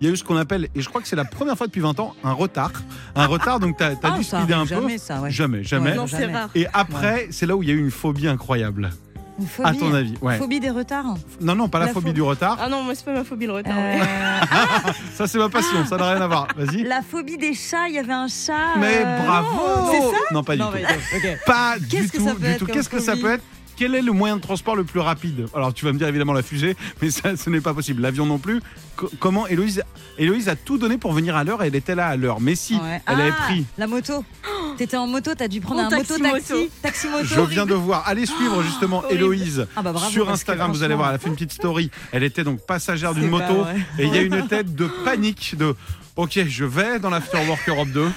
il 0.00 0.06
y 0.06 0.10
a 0.10 0.12
eu 0.12 0.16
ce 0.16 0.24
qu'on 0.24 0.36
appelle, 0.36 0.68
et 0.74 0.80
je 0.80 0.88
crois 0.88 1.00
que 1.00 1.08
c'est 1.08 1.16
la 1.16 1.24
première 1.24 1.56
fois 1.56 1.66
depuis 1.66 1.80
20 1.80 1.98
ans, 2.00 2.14
un 2.24 2.32
retard. 2.32 2.72
Un 3.14 3.26
retard, 3.26 3.60
donc 3.60 3.76
tu 3.76 3.84
as, 3.84 3.92
Ah, 4.02 4.10
dû 4.12 4.24
speeder 4.24 4.58
un 4.58 4.62
peu. 4.66 4.74
Jamais, 4.74 4.98
ça, 4.98 5.20
ouais. 5.20 5.30
Jamais, 5.30 5.64
jamais. 5.64 5.90
Ouais, 5.90 5.96
Non, 5.96 6.06
c'est 6.06 6.20
Jamais. 6.20 6.32
rare. 6.34 6.48
Et 6.54 6.66
après, 6.72 7.28
c'est 7.30 7.46
là 7.46 7.56
où 7.56 7.62
il 7.62 7.68
y 7.68 7.72
a 7.72 7.74
eu 7.74 7.80
une 7.80 7.90
phobie 7.90 8.28
incroyable. 8.28 8.90
Une 9.40 9.46
phobie. 9.46 9.68
À 9.68 9.72
ton 9.72 9.92
avis, 9.94 10.14
ouais. 10.20 10.36
Phobie 10.38 10.60
des 10.60 10.68
retards 10.70 11.16
Non, 11.40 11.54
non, 11.54 11.66
pas 11.68 11.78
la, 11.78 11.86
La 11.86 11.92
phobie 11.92 12.10
pho- 12.10 12.14
du 12.14 12.22
retard. 12.22 12.58
Ah 12.60 12.68
non, 12.68 12.82
moi 12.82 12.94
c'est 12.94 13.04
pas 13.04 13.14
ma 13.14 13.24
phobie 13.24 13.46
le 13.46 13.52
retard. 13.52 13.74
Euh, 13.76 13.98
Ça, 15.14 15.26
c'est 15.26 15.38
ma 15.38 15.48
passion, 15.48 15.84
ça 15.86 15.96
n'a 15.96 16.10
rien 16.12 16.20
à 16.20 16.26
voir. 16.26 16.48
Vas-y. 16.56 16.82
La 16.84 17.00
phobie 17.02 17.38
des 17.38 17.54
chats, 17.54 17.88
il 17.88 17.94
y 17.94 17.98
avait 17.98 18.12
un 18.12 18.28
chat. 18.28 18.76
Mais 18.78 19.02
euh, 19.04 19.26
bravo 19.26 19.90
C'est 19.90 20.00
ça 20.00 20.16
Non, 20.32 20.44
pas 20.44 20.52
du 20.54 20.60
Non, 20.60 20.70
tout. 20.70 20.78
Pas 21.46 21.78
du 21.78 21.86
Qu'est-ce 21.86 22.12
que 22.12 22.58
tout, 22.58 22.66
Qu'est-ce 22.66 22.88
que 22.90 23.00
ça 23.00 23.16
peut 23.16 23.30
être 23.32 23.42
Quel 23.82 23.96
est 23.96 24.02
le 24.02 24.12
moyen 24.12 24.36
de 24.36 24.40
transport 24.40 24.76
le 24.76 24.84
plus 24.84 25.00
rapide? 25.00 25.46
Alors, 25.56 25.74
tu 25.74 25.84
vas 25.84 25.92
me 25.92 25.98
dire 25.98 26.06
évidemment 26.06 26.32
la 26.34 26.42
fusée, 26.44 26.76
mais 27.00 27.10
ça, 27.10 27.36
ce 27.36 27.50
n'est 27.50 27.60
pas 27.60 27.74
possible. 27.74 28.00
L'avion 28.00 28.26
non 28.26 28.38
plus. 28.38 28.60
Co- 28.94 29.10
comment 29.18 29.48
Héloïse, 29.48 29.82
Héloïse 30.18 30.48
a 30.48 30.54
tout 30.54 30.78
donné 30.78 30.98
pour 30.98 31.12
venir 31.12 31.34
à 31.34 31.42
l'heure 31.42 31.64
et 31.64 31.66
elle 31.66 31.74
était 31.74 31.96
là 31.96 32.06
à 32.06 32.16
l'heure. 32.16 32.40
Mais 32.40 32.54
si, 32.54 32.74
Ouais. 32.76 33.02
elle 33.08 33.20
avait 33.20 33.32
Ah, 33.36 33.42
pris. 33.42 33.64
La 33.78 33.88
moto. 33.88 34.24
T'étais 34.78 34.96
en 34.96 35.08
moto, 35.08 35.32
t'as 35.34 35.48
dû 35.48 35.60
prendre 35.60 35.80
un 35.80 35.88
taxi-moto. 35.88 36.22
moto-taxi. 36.32 36.70
Taxi-moto. 36.80 37.24
Je 37.24 37.40
viens 37.40 37.66
de 37.66 37.74
voir. 37.74 38.04
Allez 38.06 38.24
suivre 38.26 38.62
justement. 38.68 39.02
Héloïse 39.08 39.66
Ah 39.74 39.82
bah 39.82 39.92
bravo, 39.92 40.12
sur 40.12 40.26
parce 40.26 40.44
que 40.44 40.52
Instagram. 40.52 40.70
Vous 40.70 40.84
allez 40.84 40.94
voir, 40.94 41.08
elle 41.08 41.16
a 41.16 41.18
fait 41.18 41.26
une 41.28 41.34
petite 41.34 41.52
story. 41.52 41.90
Elle 42.12 42.22
était 42.22 42.44
donc 42.44 42.60
passagère 42.64 43.14
d'une 43.14 43.24
C'est 43.24 43.30
moto 43.30 43.62
vrai. 43.64 43.76
et 43.98 44.04
il 44.06 44.14
y 44.14 44.18
a 44.18 44.22
une 44.22 44.46
tête 44.48 44.76
de 44.76 44.86
panique 45.04 45.56
de. 45.58 45.74
Ok, 46.14 46.38
je 46.46 46.64
vais 46.66 46.98
dans 46.98 47.08
l'Afterwork 47.08 47.66
Europe 47.68 47.88
2. 47.88 48.10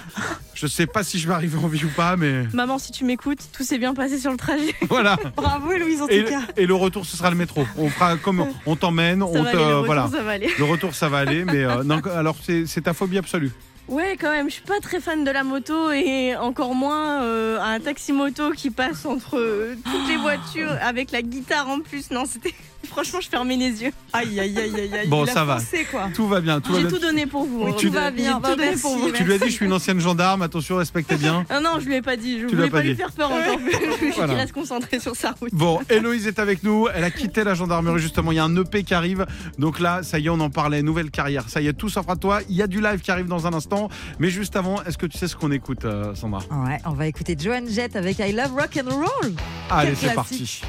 Je 0.53 0.67
sais 0.67 0.85
pas 0.85 1.01
si 1.03 1.17
je 1.17 1.27
vais 1.27 1.33
arriver 1.33 1.57
en 1.57 1.67
vie 1.67 1.85
ou 1.85 1.89
pas, 1.89 2.17
mais 2.17 2.43
Maman, 2.53 2.77
si 2.77 2.91
tu 2.91 3.05
m'écoutes, 3.05 3.39
tout 3.53 3.63
s'est 3.63 3.77
bien 3.77 3.93
passé 3.93 4.19
sur 4.19 4.31
le 4.31 4.37
trajet. 4.37 4.73
voilà. 4.89 5.17
Bravo 5.37 5.71
Héloïse 5.71 6.01
en 6.01 6.07
Et, 6.07 6.23
tout 6.25 6.29
cas. 6.29 6.41
et 6.57 6.65
le 6.65 6.73
retour, 6.75 7.05
ce 7.05 7.15
sera 7.15 7.29
le 7.29 7.37
métro. 7.37 7.65
On 7.77 7.89
fera 7.89 8.17
comme 8.17 8.45
on 8.65 8.75
t'emmène, 8.75 9.23
on 9.23 9.31
va 9.43 9.51
te 9.51 9.55
aller, 9.55 9.57
le 9.57 9.63
retour, 9.75 9.85
voilà. 9.85 10.09
ça 10.11 10.23
va 10.23 10.31
aller. 10.31 10.49
Le 10.57 10.63
retour, 10.65 10.93
ça 10.93 11.07
va 11.07 11.19
aller, 11.19 11.45
mais 11.45 11.63
euh, 11.63 11.83
non, 11.83 12.01
alors 12.13 12.35
c'est 12.43 12.65
c'est 12.65 12.81
ta 12.81 12.93
phobie 12.93 13.17
absolue. 13.17 13.51
Ouais, 13.87 14.17
quand 14.19 14.31
même, 14.31 14.49
je 14.49 14.55
suis 14.55 14.63
pas 14.63 14.79
très 14.81 14.99
fan 14.99 15.23
de 15.23 15.29
la 15.29 15.43
moto 15.43 15.91
et 15.91 16.35
encore 16.35 16.73
moins 16.73 17.21
euh, 17.21 17.59
un 17.61 17.79
taxi 17.79 18.13
moto 18.13 18.49
qui 18.51 18.71
passe 18.71 19.05
entre 19.05 19.37
euh, 19.37 19.75
toutes 19.85 20.07
les 20.07 20.17
voitures 20.17 20.75
avec 20.81 21.11
la 21.11 21.21
guitare 21.21 21.69
en 21.69 21.79
plus. 21.79 22.09
Non, 22.11 22.23
c'était 22.25 22.53
Franchement, 22.85 23.19
je 23.21 23.29
fermais 23.29 23.55
les 23.55 23.83
yeux. 23.83 23.91
Aïe, 24.13 24.39
aïe, 24.39 24.57
aïe, 24.57 24.73
aïe, 24.75 24.93
aïe. 25.01 25.07
Bon, 25.07 25.25
il 25.25 25.29
a 25.29 25.33
ça 25.33 25.45
va. 25.45 25.59
foncé, 25.59 25.85
quoi. 25.89 26.07
Tout 26.13 26.27
va 26.27 26.41
bien. 26.41 26.59
Tout 26.61 26.71
va 26.73 26.79
J'ai 26.79 26.85
bien. 26.85 26.93
tout 26.97 26.99
donné 27.01 27.25
pour 27.25 27.45
vous. 27.45 27.63
Oui, 27.63 27.71
hein. 27.71 27.75
tout 27.79 27.91
va 27.91 28.05
J'ai 28.09 28.15
bien. 28.15 28.33
tout 28.35 28.39
Bah, 28.41 28.49
donné 28.55 28.65
merci, 28.69 28.81
pour 28.81 28.97
vous. 28.97 29.11
Tu 29.11 29.23
lui 29.23 29.33
as 29.33 29.37
dit, 29.37 29.45
je 29.47 29.51
suis 29.53 29.65
une 29.65 29.73
ancienne 29.73 29.99
gendarme, 29.99 30.41
attention, 30.41 30.77
respectez 30.77 31.15
bien. 31.15 31.45
Ah 31.49 31.59
non, 31.59 31.79
je 31.79 31.85
lui 31.85 31.95
ai 31.95 32.01
pas 32.01 32.15
dit. 32.17 32.39
Je 32.41 32.47
Tu 32.47 32.55
voulais 32.55 32.63
l'as 32.67 32.71
pas 32.71 32.77
pas 32.77 32.83
lui 32.83 32.89
dit. 32.91 32.95
faire 32.95 33.11
peur 33.11 33.31
encore 33.31 33.57
plus. 33.57 33.71
Je 33.71 33.77
voulais 33.77 34.11
Voilà. 34.15 34.27
qu'il 34.33 34.41
reste 34.41 34.53
concentré 34.53 34.99
sur 34.99 35.15
sa 35.15 35.31
route. 35.31 35.49
Bon, 35.53 35.79
Héloïse 35.89 36.27
est 36.27 36.39
avec 36.39 36.63
nous. 36.63 36.87
Elle 36.93 37.03
a 37.03 37.11
quitté 37.11 37.43
la 37.43 37.53
gendarmerie 37.53 37.99
justement. 37.99 38.31
Il 38.31 38.35
y 38.35 38.39
a 38.39 38.43
un 38.43 38.55
EP 38.55 38.83
qui 38.83 38.93
arrive. 38.93 39.25
Donc 39.59 39.79
là, 39.79 40.03
ça 40.03 40.19
y 40.19 40.25
est, 40.25 40.29
on 40.29 40.39
en 40.39 40.49
parlait. 40.49 40.81
Nouvelle 40.81 41.11
carrière. 41.11 41.49
Ça 41.49 41.61
y 41.61 41.67
est, 41.67 41.73
tout 41.73 41.89
s'offre 41.89 42.09
à 42.09 42.15
toi. 42.15 42.39
Il 42.49 42.55
y 42.55 42.61
a 42.61 42.67
du 42.67 42.81
live 42.81 42.99
qui 43.01 43.11
arrive 43.11 43.27
dans 43.27 43.47
un 43.47 43.53
instant. 43.53 43.89
Mais 44.19 44.29
juste 44.29 44.55
avant, 44.55 44.81
est-ce 44.83 44.97
que 44.97 45.05
tu 45.05 45.17
sais 45.17 45.27
ce 45.27 45.35
qu'on 45.35 45.51
écoute, 45.51 45.85
euh, 45.85 46.13
Sandra? 46.15 46.39
Ouais, 46.51 46.79
on 46.85 46.91
va 46.91 47.07
écouter 47.07 47.35
Joan 47.39 47.67
Jett 47.69 47.95
avec 47.95 48.19
I 48.19 48.31
Love 48.31 48.53
Rock 48.53 48.77
and 48.77 48.89
Roll. 48.93 49.33
Allez, 49.69 49.95
c'est 49.95 50.11
classique. 50.13 50.15
parti. 50.15 50.61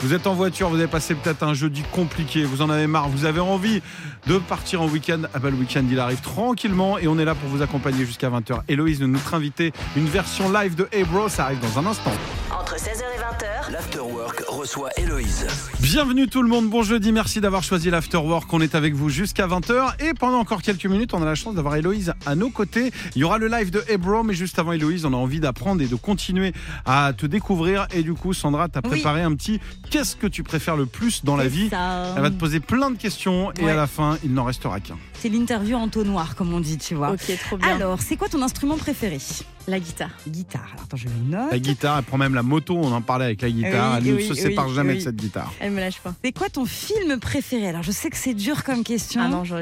Vous 0.00 0.14
êtes 0.14 0.28
en 0.28 0.34
voiture, 0.34 0.68
vous 0.68 0.76
avez 0.76 0.86
passé 0.86 1.16
peut-être 1.16 1.42
un 1.42 1.54
jeudi 1.54 1.82
compliqué, 1.90 2.44
vous 2.44 2.62
en 2.62 2.70
avez 2.70 2.86
marre, 2.86 3.08
vous 3.08 3.24
avez 3.24 3.40
envie 3.40 3.82
de 4.28 4.38
partir 4.38 4.80
en 4.80 4.86
week-end. 4.86 5.22
Ah 5.34 5.40
bah 5.40 5.50
le 5.50 5.56
week-end 5.56 5.82
il 5.90 5.98
arrive 5.98 6.20
tranquillement 6.20 6.98
et 6.98 7.08
on 7.08 7.18
est 7.18 7.24
là 7.24 7.34
pour 7.34 7.48
vous 7.48 7.62
accompagner 7.62 8.06
jusqu'à 8.06 8.30
20h. 8.30 8.60
Héloïse, 8.68 9.00
notre 9.00 9.34
invitée, 9.34 9.72
une 9.96 10.06
version 10.06 10.52
live 10.52 10.76
de 10.76 10.88
Hey 10.92 11.04
ça 11.28 11.46
arrive 11.46 11.58
dans 11.60 11.80
un 11.80 11.86
instant. 11.86 12.12
Entre 12.52 12.76
16h 12.76 13.02
et 13.16 13.17
20h, 13.28 13.72
L'Afterwork 13.72 14.42
reçoit 14.48 14.88
Héloïse. 14.96 15.46
Bienvenue 15.80 16.28
tout 16.28 16.40
le 16.42 16.48
monde, 16.48 16.70
bon 16.70 16.82
jeudi, 16.82 17.12
merci 17.12 17.42
d'avoir 17.42 17.62
choisi 17.62 17.90
l'Afterwork. 17.90 18.50
On 18.54 18.60
est 18.62 18.74
avec 18.74 18.94
vous 18.94 19.10
jusqu'à 19.10 19.46
20h 19.46 20.02
et 20.02 20.14
pendant 20.14 20.38
encore 20.38 20.62
quelques 20.62 20.86
minutes, 20.86 21.12
on 21.12 21.20
a 21.20 21.26
la 21.26 21.34
chance 21.34 21.54
d'avoir 21.54 21.76
Héloïse 21.76 22.14
à 22.24 22.34
nos 22.36 22.48
côtés. 22.48 22.90
Il 23.16 23.20
y 23.20 23.24
aura 23.24 23.36
le 23.36 23.48
live 23.48 23.70
de 23.70 23.84
Ebro, 23.88 24.22
mais 24.22 24.32
juste 24.32 24.58
avant 24.58 24.72
Héloïse, 24.72 25.04
on 25.04 25.12
a 25.12 25.16
envie 25.16 25.40
d'apprendre 25.40 25.82
et 25.82 25.86
de 25.88 25.94
continuer 25.94 26.54
à 26.86 27.12
te 27.12 27.26
découvrir. 27.26 27.86
Et 27.92 28.02
du 28.02 28.14
coup, 28.14 28.32
Sandra, 28.32 28.68
t'as 28.68 28.80
Oui. 28.84 28.90
préparé 28.90 29.20
un 29.22 29.34
petit 29.34 29.60
qu'est-ce 29.90 30.16
que 30.16 30.26
tu 30.26 30.42
préfères 30.42 30.76
le 30.76 30.86
plus 30.86 31.22
dans 31.22 31.36
la 31.36 31.48
vie? 31.48 31.68
ça. 31.68 32.14
Elle 32.16 32.22
va 32.22 32.30
te 32.30 32.36
poser 32.36 32.60
plein 32.60 32.90
de 32.90 32.96
questions 32.96 33.52
et 33.60 33.64
Ouais. 33.64 33.72
à 33.72 33.74
la 33.76 33.86
fin, 33.86 34.16
il 34.24 34.32
n'en 34.32 34.44
restera 34.44 34.80
qu'un. 34.80 34.96
C'est 35.20 35.28
l'interview 35.28 35.76
en 35.76 35.88
noir, 36.04 36.34
comme 36.36 36.54
on 36.54 36.60
dit, 36.60 36.78
tu 36.78 36.94
vois. 36.94 37.10
Ok, 37.10 37.30
trop 37.46 37.56
bien. 37.58 37.74
Alors, 37.74 38.00
c'est 38.00 38.16
quoi 38.16 38.28
ton 38.28 38.40
instrument 38.40 38.76
préféré? 38.78 39.18
La 39.66 39.80
guitare. 39.80 40.10
Guitare. 40.26 40.62
Alors, 40.72 40.84
attends, 40.84 40.96
je 40.96 41.08
note. 41.26 41.50
La 41.50 41.58
guitare, 41.58 41.98
elle 41.98 42.04
prend 42.04 42.16
même 42.16 42.34
la 42.34 42.42
moto, 42.42 42.78
on 42.80 42.90
en 42.92 43.02
avec 43.24 43.42
la 43.42 43.50
guitare, 43.50 43.92
Oui, 43.92 43.98
elle 44.06 44.12
ne 44.12 44.16
oui, 44.18 44.26
se 44.26 44.32
oui, 44.32 44.38
sépare 44.38 44.68
jamais 44.70 44.92
oui. 44.92 44.98
de 44.98 45.02
cette 45.04 45.16
guitare. 45.16 45.52
Elle 45.60 45.72
me 45.72 45.80
lâche 45.80 45.98
pas. 45.98 46.14
C'est 46.24 46.32
quoi 46.32 46.48
ton 46.48 46.64
film 46.64 47.18
préféré? 47.20 47.68
Alors, 47.68 47.82
je 47.82 47.90
sais 47.90 48.10
que 48.10 48.16
c'est 48.16 48.34
dur 48.34 48.64
comme 48.64 48.84
question. 48.84 49.20
Ah 49.24 49.28
non, 49.28 49.44
j'ai 49.44 49.54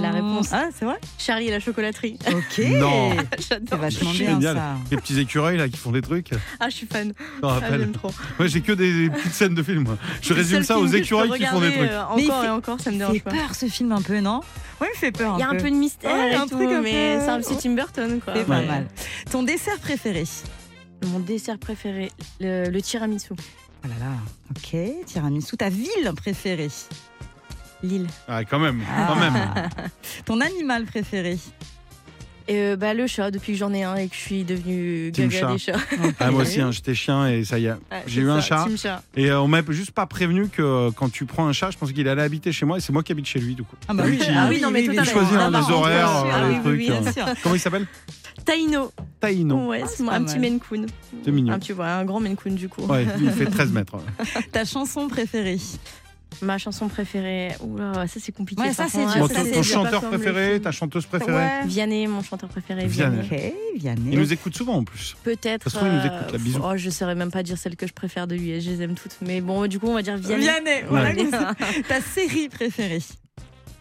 la 0.00 0.10
réponse. 0.10 0.48
Ah, 0.52 0.66
c'est 0.78 0.84
vrai? 0.84 0.96
Charlie 1.18 1.48
et 1.48 1.50
la 1.50 1.60
chocolaterie. 1.60 2.18
Ok. 2.28 2.62
Non. 2.74 3.12
C'est 3.38 3.48
J'adore. 3.50 3.78
vachement 3.78 4.10
bien 4.12 4.34
Génial. 4.40 4.56
ça. 4.56 4.74
Les 4.90 4.96
petits 4.96 5.18
écureuils 5.20 5.56
là 5.56 5.68
qui 5.68 5.76
font 5.76 5.92
des 5.92 6.02
trucs. 6.02 6.28
Je 6.32 6.38
Ah, 6.60 6.68
je 6.68 6.74
suis 6.74 6.86
fan. 6.86 7.08
me 7.08 7.14
Ah, 7.42 7.60
j'aime 7.70 7.92
trop. 7.92 8.10
Moi 8.38 8.48
j'ai 8.48 8.60
que 8.60 8.72
des 8.72 9.10
petites 9.10 9.32
scènes 9.32 9.54
de 9.54 9.62
films. 9.62 9.84
moi. 9.84 9.96
Je 10.22 10.32
résume 10.34 10.62
ça 10.62 10.78
aux 10.78 10.86
je 10.86 10.96
écureuils 10.96 11.30
qui 11.38 11.44
font 11.46 11.60
des 11.60 11.72
trucs. 11.72 11.90
euh, 11.90 12.02
Encore 12.02 12.40
fait- 12.40 12.46
et 12.46 12.50
encore, 12.50 12.80
ça 12.80 12.90
me 12.90 12.96
Il 12.96 12.98
dérange 12.98 13.14
fait 13.14 13.20
pas. 13.20 13.30
peur 13.30 13.54
ce 13.54 13.66
film 13.66 13.92
un 13.92 14.02
peu, 14.02 14.20
non? 14.20 14.40
Oui, 14.80 14.88
il 14.94 14.98
fait 14.98 15.12
peur. 15.12 15.34
Il 15.38 15.40
y 15.40 15.44
a 15.44 15.48
un 15.50 15.56
peu 15.56 15.70
de 15.70 15.76
mystère 15.76 16.10
et 16.26 16.34
un 16.34 16.46
tout, 16.46 16.58
mais 16.82 17.18
c'est 17.20 17.28
un 17.28 17.40
petit 17.40 17.56
Tim 17.56 17.74
Burton 17.74 18.20
quoi. 18.24 18.34
C'est 18.36 18.44
pas 18.46 18.62
mal. 18.62 18.86
Ton 19.30 19.42
dessert 19.42 19.78
préféré? 19.78 20.24
Mon 21.06 21.18
dessert 21.20 21.58
préféré, 21.58 22.10
le, 22.40 22.70
le 22.70 22.82
tiramisu. 22.82 23.30
Oh 23.32 23.88
là 23.88 23.94
là. 24.00 24.12
Ok. 24.50 24.76
Tiramisu. 25.06 25.56
Ta 25.56 25.68
ville 25.68 26.12
préférée 26.16 26.70
Lille. 27.82 28.06
Ah, 28.28 28.44
quand 28.44 28.58
même, 28.58 28.82
Ah. 28.90 29.06
quand 29.08 29.16
même. 29.16 29.68
Ton 30.24 30.40
animal 30.40 30.84
préféré 30.86 31.36
Et 32.48 32.56
euh, 32.56 32.76
bah, 32.76 32.94
le 32.94 33.06
chat, 33.06 33.30
depuis 33.30 33.52
que 33.52 33.58
j'en 33.58 33.74
ai 33.74 33.82
un 33.82 33.96
et 33.96 34.08
que 34.08 34.14
je 34.14 34.20
suis 34.20 34.44
devenue 34.44 35.10
Team 35.12 35.28
gaga 35.28 35.40
chat. 35.40 35.52
des 35.52 35.58
chats. 35.58 36.14
Ah, 36.18 36.30
moi 36.30 36.42
aussi, 36.42 36.62
hein, 36.62 36.70
j'étais 36.70 36.94
chien 36.94 37.28
et 37.28 37.44
ça 37.44 37.58
y 37.58 37.66
est. 37.66 37.74
J'ai 38.06 38.22
eu 38.22 38.30
un 38.30 38.40
chat 38.40 38.66
chat. 38.76 39.02
et 39.16 39.30
euh, 39.30 39.40
on 39.40 39.48
m'a 39.48 39.60
juste 39.68 39.90
pas 39.90 40.06
prévenu 40.06 40.48
que 40.48 40.62
euh, 40.62 40.90
quand 40.96 41.10
tu 41.12 41.26
prends 41.26 41.46
un 41.46 41.52
chat, 41.52 41.70
je 41.70 41.76
pensais 41.76 41.92
qu'il 41.92 42.08
allait 42.08 42.22
habiter 42.22 42.52
chez 42.52 42.64
moi 42.64 42.78
et 42.78 42.80
c'est 42.80 42.92
moi 42.92 43.02
qui 43.02 43.12
habite 43.12 43.26
chez 43.26 43.38
lui 43.38 43.54
du 43.54 43.64
coup. 43.64 43.76
Ah 43.88 43.92
bah 43.92 44.06
Lui 44.06 44.12
oui, 44.12 44.18
qui- 44.24 44.30
ah 44.34 44.46
oui, 44.48 44.60
non, 44.62 44.70
mais 44.70 44.84
choisit 44.84 45.14
hein, 45.34 45.40
Ah, 45.42 45.46
les 45.46 45.52
par 45.52 45.70
horaires, 45.70 46.48
les 46.48 46.70
oui, 46.70 46.86
trucs. 46.86 47.36
Comment 47.42 47.54
il 47.54 47.60
s'appelle? 47.60 47.86
Taïno. 48.44 48.92
Taïno. 49.20 49.68
Ouais, 49.68 49.82
c'est 49.86 50.04
pas 50.04 50.14
un 50.14 50.24
petit 50.24 50.38
Maine 50.38 50.60
Coon. 50.60 50.86
C'est 51.24 51.30
mignon. 51.30 51.54
Un 51.54 51.58
petit, 51.58 51.72
ouais, 51.72 51.84
un 51.84 52.04
grand 52.04 52.20
Maine 52.20 52.36
Coon 52.36 52.52
du 52.52 52.68
coup. 52.68 52.82
Ouais, 52.82 53.06
il 53.20 53.30
fait 53.30 53.46
13 53.46 53.72
mètres. 53.72 53.96
Ta 54.52 54.64
chanson 54.64 55.08
préférée 55.08 55.58
Ma 56.42 56.58
chanson 56.58 56.88
préférée. 56.88 57.52
Oula, 57.60 58.06
ça 58.08 58.18
c'est 58.20 58.32
compliqué. 58.32 58.60
Ouais, 58.62 58.72
ça, 58.72 58.86
c'est 58.88 58.98
dur, 58.98 59.28
ça, 59.28 59.36
ton 59.36 59.44
c'est 59.44 59.62
chanteur 59.62 60.02
préféré, 60.02 60.60
ta 60.60 60.72
chanteuse 60.72 61.06
préférée 61.06 61.32
Ouais. 61.32 61.66
Vianney, 61.66 62.06
mon 62.06 62.22
chanteur 62.22 62.48
préféré. 62.48 62.86
Vianney. 62.86 63.54
Vianney. 63.76 64.10
Il 64.12 64.18
nous 64.18 64.32
écoute 64.32 64.56
souvent 64.56 64.74
en 64.74 64.84
plus. 64.84 65.16
Peut-être. 65.22 65.64
Ça 65.64 65.70
se 65.70 65.76
trouve, 65.76 65.88
il 65.88 65.94
nous 65.94 66.04
écoute, 66.06 66.32
la 66.32 66.38
bisou. 66.38 66.60
Oh, 66.64 66.76
je 66.76 66.90
saurais 66.90 67.14
même 67.14 67.30
pas 67.30 67.42
dire 67.42 67.56
celle 67.56 67.76
que 67.76 67.86
je 67.86 67.92
préfère 67.92 68.26
de 68.26 68.34
lui. 68.34 68.60
Je 68.60 68.70
les 68.70 68.82
aime 68.82 68.94
toutes. 68.94 69.16
Mais 69.22 69.40
bon, 69.40 69.66
du 69.66 69.78
coup, 69.78 69.86
on 69.88 69.94
va 69.94 70.02
dire 70.02 70.16
Vianney. 70.16 70.42
Vianney, 70.42 70.84
voilà. 70.88 71.12
Ta 71.88 72.00
série 72.00 72.48
préférée 72.48 73.02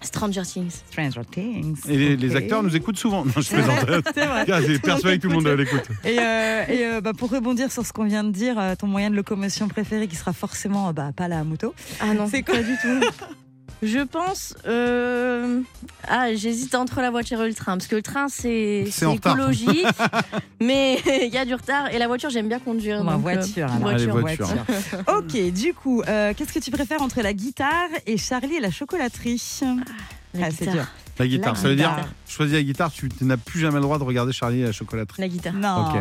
Stranger 0.04 0.44
Things. 0.44 0.82
Stranger 0.92 1.22
Things. 1.30 1.78
Et 1.90 2.16
les, 2.16 2.36
acteurs 2.36 2.64
nous 2.64 2.76
écoutent 2.76 2.98
souvent. 2.98 3.26
Non, 3.26 3.32
je 3.38 3.50
plaisante. 3.50 3.86
c'est 4.14 4.26
vrai. 4.26 4.46
J'ai 4.68 4.80
persuadé 4.80 5.18
que 5.18 5.24
tout 5.24 5.30
le 5.30 5.36
monde 5.36 5.48
l'écoute. 5.48 5.84
Et, 6.04 6.20
euh, 6.20 6.64
et, 6.68 6.86
euh, 6.86 7.02
bah, 7.02 7.14
pour 7.18 7.30
rebondir 7.30 7.72
sur 7.72 7.86
ce 7.86 7.94
qu'on 7.94 8.06
vient 8.06 8.24
de 8.24 8.32
dire, 8.32 8.60
euh, 8.60 8.76
ton 8.76 8.88
moyen 8.88 9.10
de 9.10 9.16
locomotion 9.16 9.68
préféré 9.68 10.08
qui 10.08 10.16
sera 10.16 10.34
forcément 10.34 10.94
bah, 10.94 11.12
pas 11.16 11.28
la 11.28 11.44
moto. 11.44 11.74
Ah 12.00 12.14
non, 12.14 12.28
C'est 12.30 12.44
quoi 12.44 12.56
pas 12.56 12.64
du 12.64 12.76
tout. 12.82 13.00
Je 13.84 14.00
pense. 14.00 14.56
euh, 14.66 15.60
Ah, 16.08 16.34
j'hésite 16.34 16.74
entre 16.76 17.02
la 17.02 17.12
voiture 17.12 17.42
et 17.44 17.48
le 17.48 17.54
train. 17.54 17.78
Parce 17.78 17.88
que 17.88 17.96
le 17.96 18.02
train, 18.02 18.28
c'est 18.30 18.86
écologique. 19.12 19.86
mais 20.62 21.00
il 21.24 21.34
y 21.34 21.38
a 21.38 21.46
du 21.46 21.54
retard. 21.54 21.94
Et 21.94 21.98
la 21.98 22.08
voiture, 22.08 22.30
j'aime 22.30 22.48
bien 22.48 22.60
conduire. 22.60 23.04
Bon, 23.04 23.12
donc, 23.12 23.22
voiture, 23.22 23.72
alors. 23.72 23.90
Allez, 23.90 24.06
voiture. 24.08 24.48
voiture. 24.48 24.66
Ok, 25.18 25.52
du 25.52 25.74
coup, 25.74 26.02
euh, 26.08 26.34
qu'est-ce 26.36 26.54
que 26.54 26.60
tu 26.60 26.72
préfères 26.72 27.02
entre 27.02 27.22
la 27.22 27.34
guitare 27.34 27.90
et 28.08 28.18
Charlie 28.18 28.56
et 28.56 28.60
la 28.60 28.72
chocolaterie? 28.72 29.42
La 30.34 30.46
Ah, 30.48 30.50
c'est 30.58 30.72
dur. 30.72 30.86
La 31.20 31.28
guitare, 31.28 31.54
La 31.54 31.60
ça 31.60 31.68
veut 31.68 31.76
dire, 31.76 31.96
choisis 32.28 32.56
la 32.56 32.64
guitare, 32.64 32.92
tu 32.92 33.08
n'as 33.22 33.38
plus 33.38 33.60
jamais 33.60 33.76
le 33.76 33.82
droit 33.82 34.00
de 34.00 34.04
regarder 34.04 34.34
Charlie 34.34 34.62
et 34.62 34.64
la 34.64 34.72
chocolaterie. 34.72 35.22
La 35.22 35.28
guitare. 35.28 35.54
Non. 35.54 35.92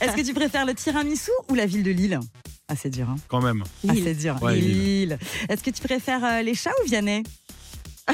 Est-ce 0.00 0.14
que 0.14 0.20
tu 0.26 0.34
préfères 0.34 0.66
le 0.66 0.74
tiramisu 0.74 1.30
ou 1.48 1.54
la 1.54 1.64
ville 1.64 1.82
de 1.82 1.90
Lille? 1.90 2.20
Ah, 2.68 2.74
c'est 2.76 2.90
dur. 2.90 3.08
Hein. 3.08 3.16
Quand 3.28 3.40
même. 3.40 3.62
Ah, 3.88 3.92
Lille. 3.92 4.02
c'est 4.04 4.14
dur. 4.14 4.36
Ouais, 4.42 4.56
Lille. 4.56 5.18
Est-ce 5.48 5.62
que 5.62 5.70
tu 5.70 5.80
préfères 5.82 6.24
euh, 6.24 6.42
les 6.42 6.54
chats 6.54 6.72
ou 6.82 6.88
Vianney? 6.88 7.22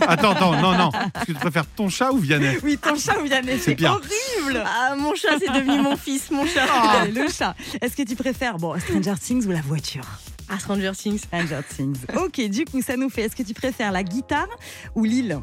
Attends, 0.00 0.32
attends, 0.32 0.52
non, 0.60 0.76
non. 0.76 0.90
Est-ce 0.92 1.20
que 1.26 1.32
tu 1.32 1.34
préfères 1.34 1.66
ton 1.66 1.88
chat 1.88 2.12
ou 2.12 2.18
Vianney? 2.18 2.58
Oui, 2.62 2.78
ton 2.78 2.94
chat 2.96 3.18
ou 3.20 3.24
Vianney, 3.24 3.52
C'est 3.58 3.70
c'est 3.70 3.74
pire. 3.74 3.92
horrible. 3.92 4.62
Ah, 4.64 4.94
mon 4.96 5.14
chat, 5.14 5.38
c'est 5.38 5.50
devenu 5.52 5.80
mon 5.82 5.96
fils, 5.96 6.30
mon 6.30 6.46
chat. 6.46 6.66
Ah, 6.70 7.04
le 7.06 7.28
chat. 7.28 7.54
Est-ce 7.80 7.96
que 7.96 8.02
tu 8.02 8.14
préfères 8.16 8.56
bon, 8.58 8.78
Stranger 8.78 9.14
Things 9.20 9.46
ou 9.46 9.50
la 9.50 9.60
voiture? 9.62 10.04
Ah, 10.48 10.58
Stranger 10.58 10.92
Things. 10.96 11.18
Stranger 11.18 11.60
Things. 11.74 11.96
Ok, 12.16 12.40
du 12.48 12.64
coup, 12.64 12.80
ça 12.82 12.96
nous 12.96 13.10
fait. 13.10 13.22
Est-ce 13.22 13.36
que 13.36 13.42
tu 13.42 13.54
préfères 13.54 13.92
la 13.92 14.02
guitare 14.02 14.48
ou 14.94 15.04
l'île? 15.04 15.38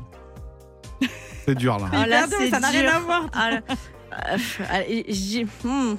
C'est 1.46 1.56
dur 1.56 1.78
là. 1.78 1.90
Ah, 1.92 2.08
là, 2.08 2.28
dur, 2.28 2.38
c'est 2.40 2.50
ça 2.50 2.60
n'a 2.60 2.70
rien 2.70 2.88
à 2.88 3.00
voir. 3.00 3.30
Ah, 3.34 3.52
là- 3.52 3.62
euh, 4.32 4.38
allez, 4.70 5.06
j'ai. 5.10 5.46
hmm. 5.64 5.96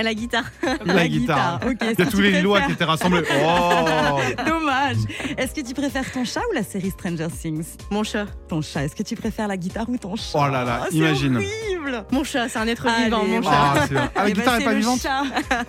La 0.00 0.14
guitare. 0.14 0.44
La 0.84 1.06
guitare. 1.08 1.60
Ok. 1.66 1.76
Il 1.82 1.86
est-ce 1.88 1.98
y 1.98 2.02
a 2.02 2.06
que 2.06 2.10
tous 2.10 2.20
les 2.20 2.32
Lillois 2.32 2.62
qui 2.62 2.72
étaient 2.72 2.84
rassemblés. 2.84 3.22
Oh 3.44 4.20
Dommage. 4.46 4.96
Est-ce 5.36 5.54
que 5.54 5.60
tu 5.66 5.74
préfères 5.74 6.10
ton 6.10 6.24
chat 6.24 6.40
ou 6.50 6.54
la 6.54 6.62
série 6.62 6.90
Stranger 6.90 7.28
Things? 7.28 7.76
Mon 7.90 8.02
chat. 8.02 8.26
Ton 8.48 8.62
chat. 8.62 8.84
Est-ce 8.84 8.96
que 8.96 9.02
tu 9.02 9.14
préfères 9.16 9.48
la 9.48 9.56
guitare 9.56 9.88
ou 9.88 9.96
ton 9.98 10.16
chat? 10.16 10.32
Oh 10.34 10.50
là 10.50 10.64
là, 10.64 10.86
c'est 10.90 10.96
imagine. 10.96 11.36
horrible. 11.36 12.04
Mon 12.10 12.24
chat, 12.24 12.48
c'est 12.48 12.58
un 12.58 12.66
être 12.66 12.86
Allez, 12.86 13.04
vivant, 13.04 13.24
mon 13.24 13.42
chat. 13.42 13.50
Ah. 13.52 13.74
Ah, 14.14 14.22
la 14.24 14.28
Eh 14.28 14.32
ben, 14.32 14.40
guitare 14.40 14.54
c'est 14.56 14.62
est 14.62 14.64
pas 14.64 14.74
vivante? 14.74 15.00
chat. 15.02 15.22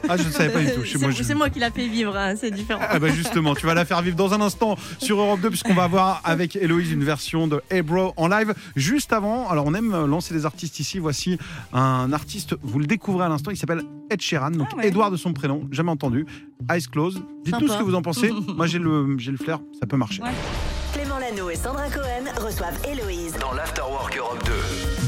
Ah, 0.09 0.17
je 0.17 0.23
ne 0.23 0.31
savais 0.31 0.49
pas 0.49 0.59
du 0.59 0.71
tout. 0.71 0.81
Moi, 0.99 1.11
je- 1.11 1.23
c'est 1.23 1.35
moi 1.35 1.49
qui 1.49 1.59
l'a 1.59 1.71
fait 1.71 1.87
vivre, 1.87 2.15
hein, 2.15 2.35
c'est 2.39 2.51
différent. 2.51 2.81
Ah 2.89 2.99
bah 2.99 3.09
justement, 3.09 3.55
tu 3.55 3.65
vas 3.65 3.73
la 3.73 3.85
faire 3.85 4.01
vivre 4.01 4.15
dans 4.15 4.33
un 4.33 4.41
instant 4.41 4.77
sur 4.99 5.19
Europe 5.19 5.41
2 5.41 5.49
puisqu'on 5.49 5.73
va 5.73 5.83
avoir 5.83 6.21
avec 6.23 6.55
Héloïse 6.55 6.91
une 6.91 7.03
version 7.03 7.47
de 7.47 7.61
Hey 7.69 7.81
Bro 7.81 8.13
en 8.17 8.27
live. 8.27 8.53
Juste 8.75 9.11
avant, 9.13 9.49
alors 9.49 9.65
on 9.67 9.73
aime 9.73 10.05
lancer 10.05 10.33
des 10.33 10.45
artistes 10.45 10.79
ici. 10.79 10.99
Voici 10.99 11.37
un 11.73 12.11
artiste, 12.13 12.55
vous 12.61 12.79
le 12.79 12.85
découvrez 12.85 13.25
à 13.25 13.29
l'instant, 13.29 13.51
il 13.51 13.57
s'appelle 13.57 13.81
Ed 14.13 14.21
Sheeran, 14.21 14.51
donc 14.51 14.67
Ah 14.73 14.77
ouais. 14.77 14.87
Edouard 14.87 15.09
de 15.11 15.17
son 15.17 15.33
prénom, 15.33 15.67
jamais 15.71 15.89
entendu. 15.91 16.25
Eyes 16.71 16.83
Closed. 16.91 17.21
Dites-nous 17.43 17.61
Sympa. 17.67 17.73
ce 17.73 17.77
que 17.79 17.83
vous 17.83 17.95
en 17.95 18.01
pensez. 18.03 18.31
Moi 18.55 18.67
j'ai 18.67 18.79
le, 18.79 19.17
j'ai 19.17 19.31
le 19.31 19.37
flair, 19.37 19.59
ça 19.79 19.87
peut 19.87 19.97
marcher. 19.97 20.21
Ouais. 20.21 20.29
Clément 20.93 21.17
Lano 21.17 21.49
et 21.49 21.55
Sandra 21.55 21.89
Cohen 21.89 22.25
reçoivent 22.39 22.77
Héloïse. 22.87 23.35
Dans 23.39 23.53
l'Afterwork 23.53 24.15
Europe 24.17 24.43
2. 24.45 24.51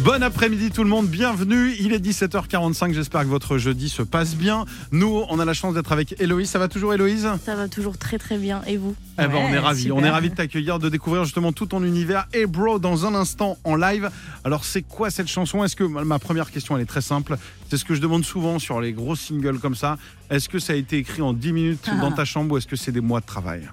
Bon 0.06 0.22
après-midi 0.22 0.70
tout 0.70 0.84
le 0.84 0.90
monde, 0.90 1.08
bienvenue. 1.08 1.74
Il 1.80 1.92
est 1.92 1.98
17h45, 1.98 2.94
j'espère 2.94 3.22
que 3.22 3.28
votre 3.28 3.58
jeudi 3.58 3.90
se 3.90 4.04
passe 4.04 4.36
bien. 4.36 4.66
Nous, 4.92 5.24
on 5.30 5.40
a 5.40 5.46
la 5.46 5.56
chance 5.56 5.74
d'être 5.74 5.92
avec 5.92 6.22
Héloïse. 6.22 6.48
Ça 6.48 6.60
va 6.60 6.68
toujours 6.68 6.94
Héloïse? 6.94 7.28
Ça 7.44 7.56
va 7.56 7.68
toujours 7.68 7.98
très 7.98 8.20
très 8.20 8.38
bien. 8.38 8.62
Et 8.68 8.78
vous? 8.78 8.94
Eh 9.20 9.26
ben, 9.26 9.38
on 9.38 9.52
est 9.52 9.58
ravis, 9.58 9.82
super. 9.82 9.96
on 9.96 10.04
est 10.04 10.10
ravis 10.12 10.30
de 10.30 10.36
t'accueillir, 10.36 10.78
de 10.78 10.90
découvrir 10.90 11.24
justement 11.24 11.52
tout 11.54 11.66
ton 11.66 11.84
univers. 11.84 12.28
Et 12.34 12.46
bro, 12.46 12.78
dans 12.78 13.08
un 13.08 13.16
instant 13.16 13.58
en 13.64 13.76
live. 13.76 14.12
Alors, 14.44 14.64
c'est 14.64 14.84
quoi 14.84 15.10
cette 15.10 15.28
chanson? 15.28 15.64
Est-ce 15.64 15.76
que 15.76 15.84
ma 15.84 16.20
première 16.20 16.52
question, 16.52 16.76
elle 16.76 16.84
est 16.84 16.88
très 16.88 17.02
simple. 17.02 17.36
C'est 17.72 17.78
ce 17.78 17.84
que 17.84 17.96
je 17.96 18.02
demande 18.02 18.24
souvent 18.24 18.60
sur 18.60 18.80
les 18.80 18.94
gros 18.94 19.16
singles 19.16 19.58
comme 19.58 19.76
ça. 19.76 19.98
Est-ce 20.30 20.50
que 20.50 20.60
ça 20.60 20.74
a 20.74 20.76
été 20.76 20.98
écrit 20.98 21.24
en 21.24 21.34
10 21.34 21.52
minutes 21.52 21.88
Ah. 21.92 21.96
dans 21.96 22.12
ta 22.12 22.26
chambre 22.26 22.54
ou 22.54 22.58
est-ce 22.60 22.68
que 22.68 22.76
c'est 22.76 22.92
des 22.92 23.02
mois 23.02 23.22
de 23.22 23.26
travail? 23.26 23.68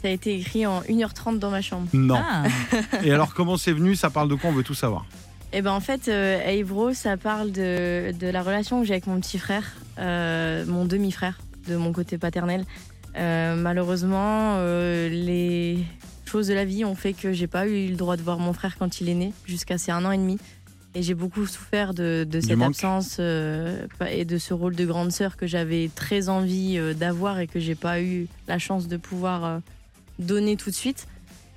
Ça 0.00 0.08
a 0.08 0.12
été 0.12 0.34
écrit 0.34 0.64
en 0.64 0.80
1h30 0.80 1.38
dans 1.38 1.50
ma 1.50 1.60
chambre. 1.60 1.88
Non. 1.92 2.16
Ah. 2.18 2.44
Et 3.04 3.12
alors, 3.12 3.34
comment 3.34 3.58
c'est 3.58 3.72
venu? 3.72 3.94
Ça 3.96 4.08
parle 4.08 4.30
de 4.30 4.34
quoi? 4.34 4.48
On 4.48 4.54
veut 4.54 4.62
tout 4.64 4.72
savoir. 4.74 5.04
Et 5.54 5.62
ben 5.62 5.70
en 5.70 5.80
fait, 5.80 6.08
euh, 6.08 6.64
Bro, 6.64 6.92
ça 6.94 7.16
parle 7.16 7.52
de, 7.52 8.12
de 8.12 8.26
la 8.26 8.42
relation 8.42 8.80
que 8.80 8.86
j'ai 8.86 8.94
avec 8.94 9.06
mon 9.06 9.20
petit 9.20 9.38
frère, 9.38 9.64
euh, 9.98 10.66
mon 10.66 10.84
demi-frère 10.84 11.38
de 11.68 11.76
mon 11.76 11.92
côté 11.92 12.18
paternel. 12.18 12.64
Euh, 13.16 13.54
malheureusement, 13.54 14.58
les 14.60 15.78
choses 16.26 16.48
de 16.48 16.54
la 16.54 16.64
vie 16.64 16.84
ont 16.84 16.96
fait 16.96 17.12
que 17.12 17.32
j'ai 17.32 17.46
pas 17.46 17.68
eu 17.68 17.88
le 17.88 17.94
droit 17.94 18.16
de 18.16 18.22
voir 18.22 18.40
mon 18.40 18.52
frère 18.52 18.76
quand 18.76 19.00
il 19.00 19.08
est 19.08 19.14
né, 19.14 19.32
jusqu'à 19.46 19.78
ses 19.78 19.92
un 19.92 20.04
an 20.04 20.10
et 20.10 20.18
demi. 20.18 20.38
Et 20.96 21.02
j'ai 21.02 21.14
beaucoup 21.14 21.44
souffert 21.46 21.92
de, 21.92 22.24
de 22.28 22.40
cette 22.40 22.56
manque. 22.56 22.70
absence 22.70 23.16
euh, 23.18 23.86
et 24.08 24.24
de 24.24 24.38
ce 24.38 24.54
rôle 24.54 24.76
de 24.76 24.84
grande 24.84 25.10
sœur 25.10 25.36
que 25.36 25.46
j'avais 25.46 25.90
très 25.94 26.28
envie 26.28 26.78
euh, 26.78 26.94
d'avoir 26.94 27.40
et 27.40 27.48
que 27.48 27.58
j'ai 27.58 27.74
pas 27.74 28.00
eu 28.00 28.28
la 28.46 28.58
chance 28.58 28.86
de 28.86 28.96
pouvoir 28.96 29.44
euh, 29.44 29.58
donner 30.20 30.56
tout 30.56 30.70
de 30.70 30.74
suite. 30.74 31.08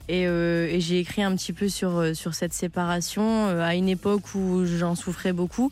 Et, 0.10 0.26
euh, 0.26 0.67
et 0.70 0.80
j'ai 0.80 1.00
écrit 1.00 1.22
un 1.22 1.36
petit 1.36 1.54
peu 1.54 1.67
sur, 1.67 1.98
euh, 1.98 2.13
sur 2.13 2.34
cette 2.34 2.54
séparation 2.54 3.48
euh, 3.48 3.62
à 3.62 3.76
une 3.76 3.89
époque 3.89 4.36
où 4.36 4.65
j'en 4.65 4.96
souffrais 4.96 5.34
beaucoup. 5.34 5.70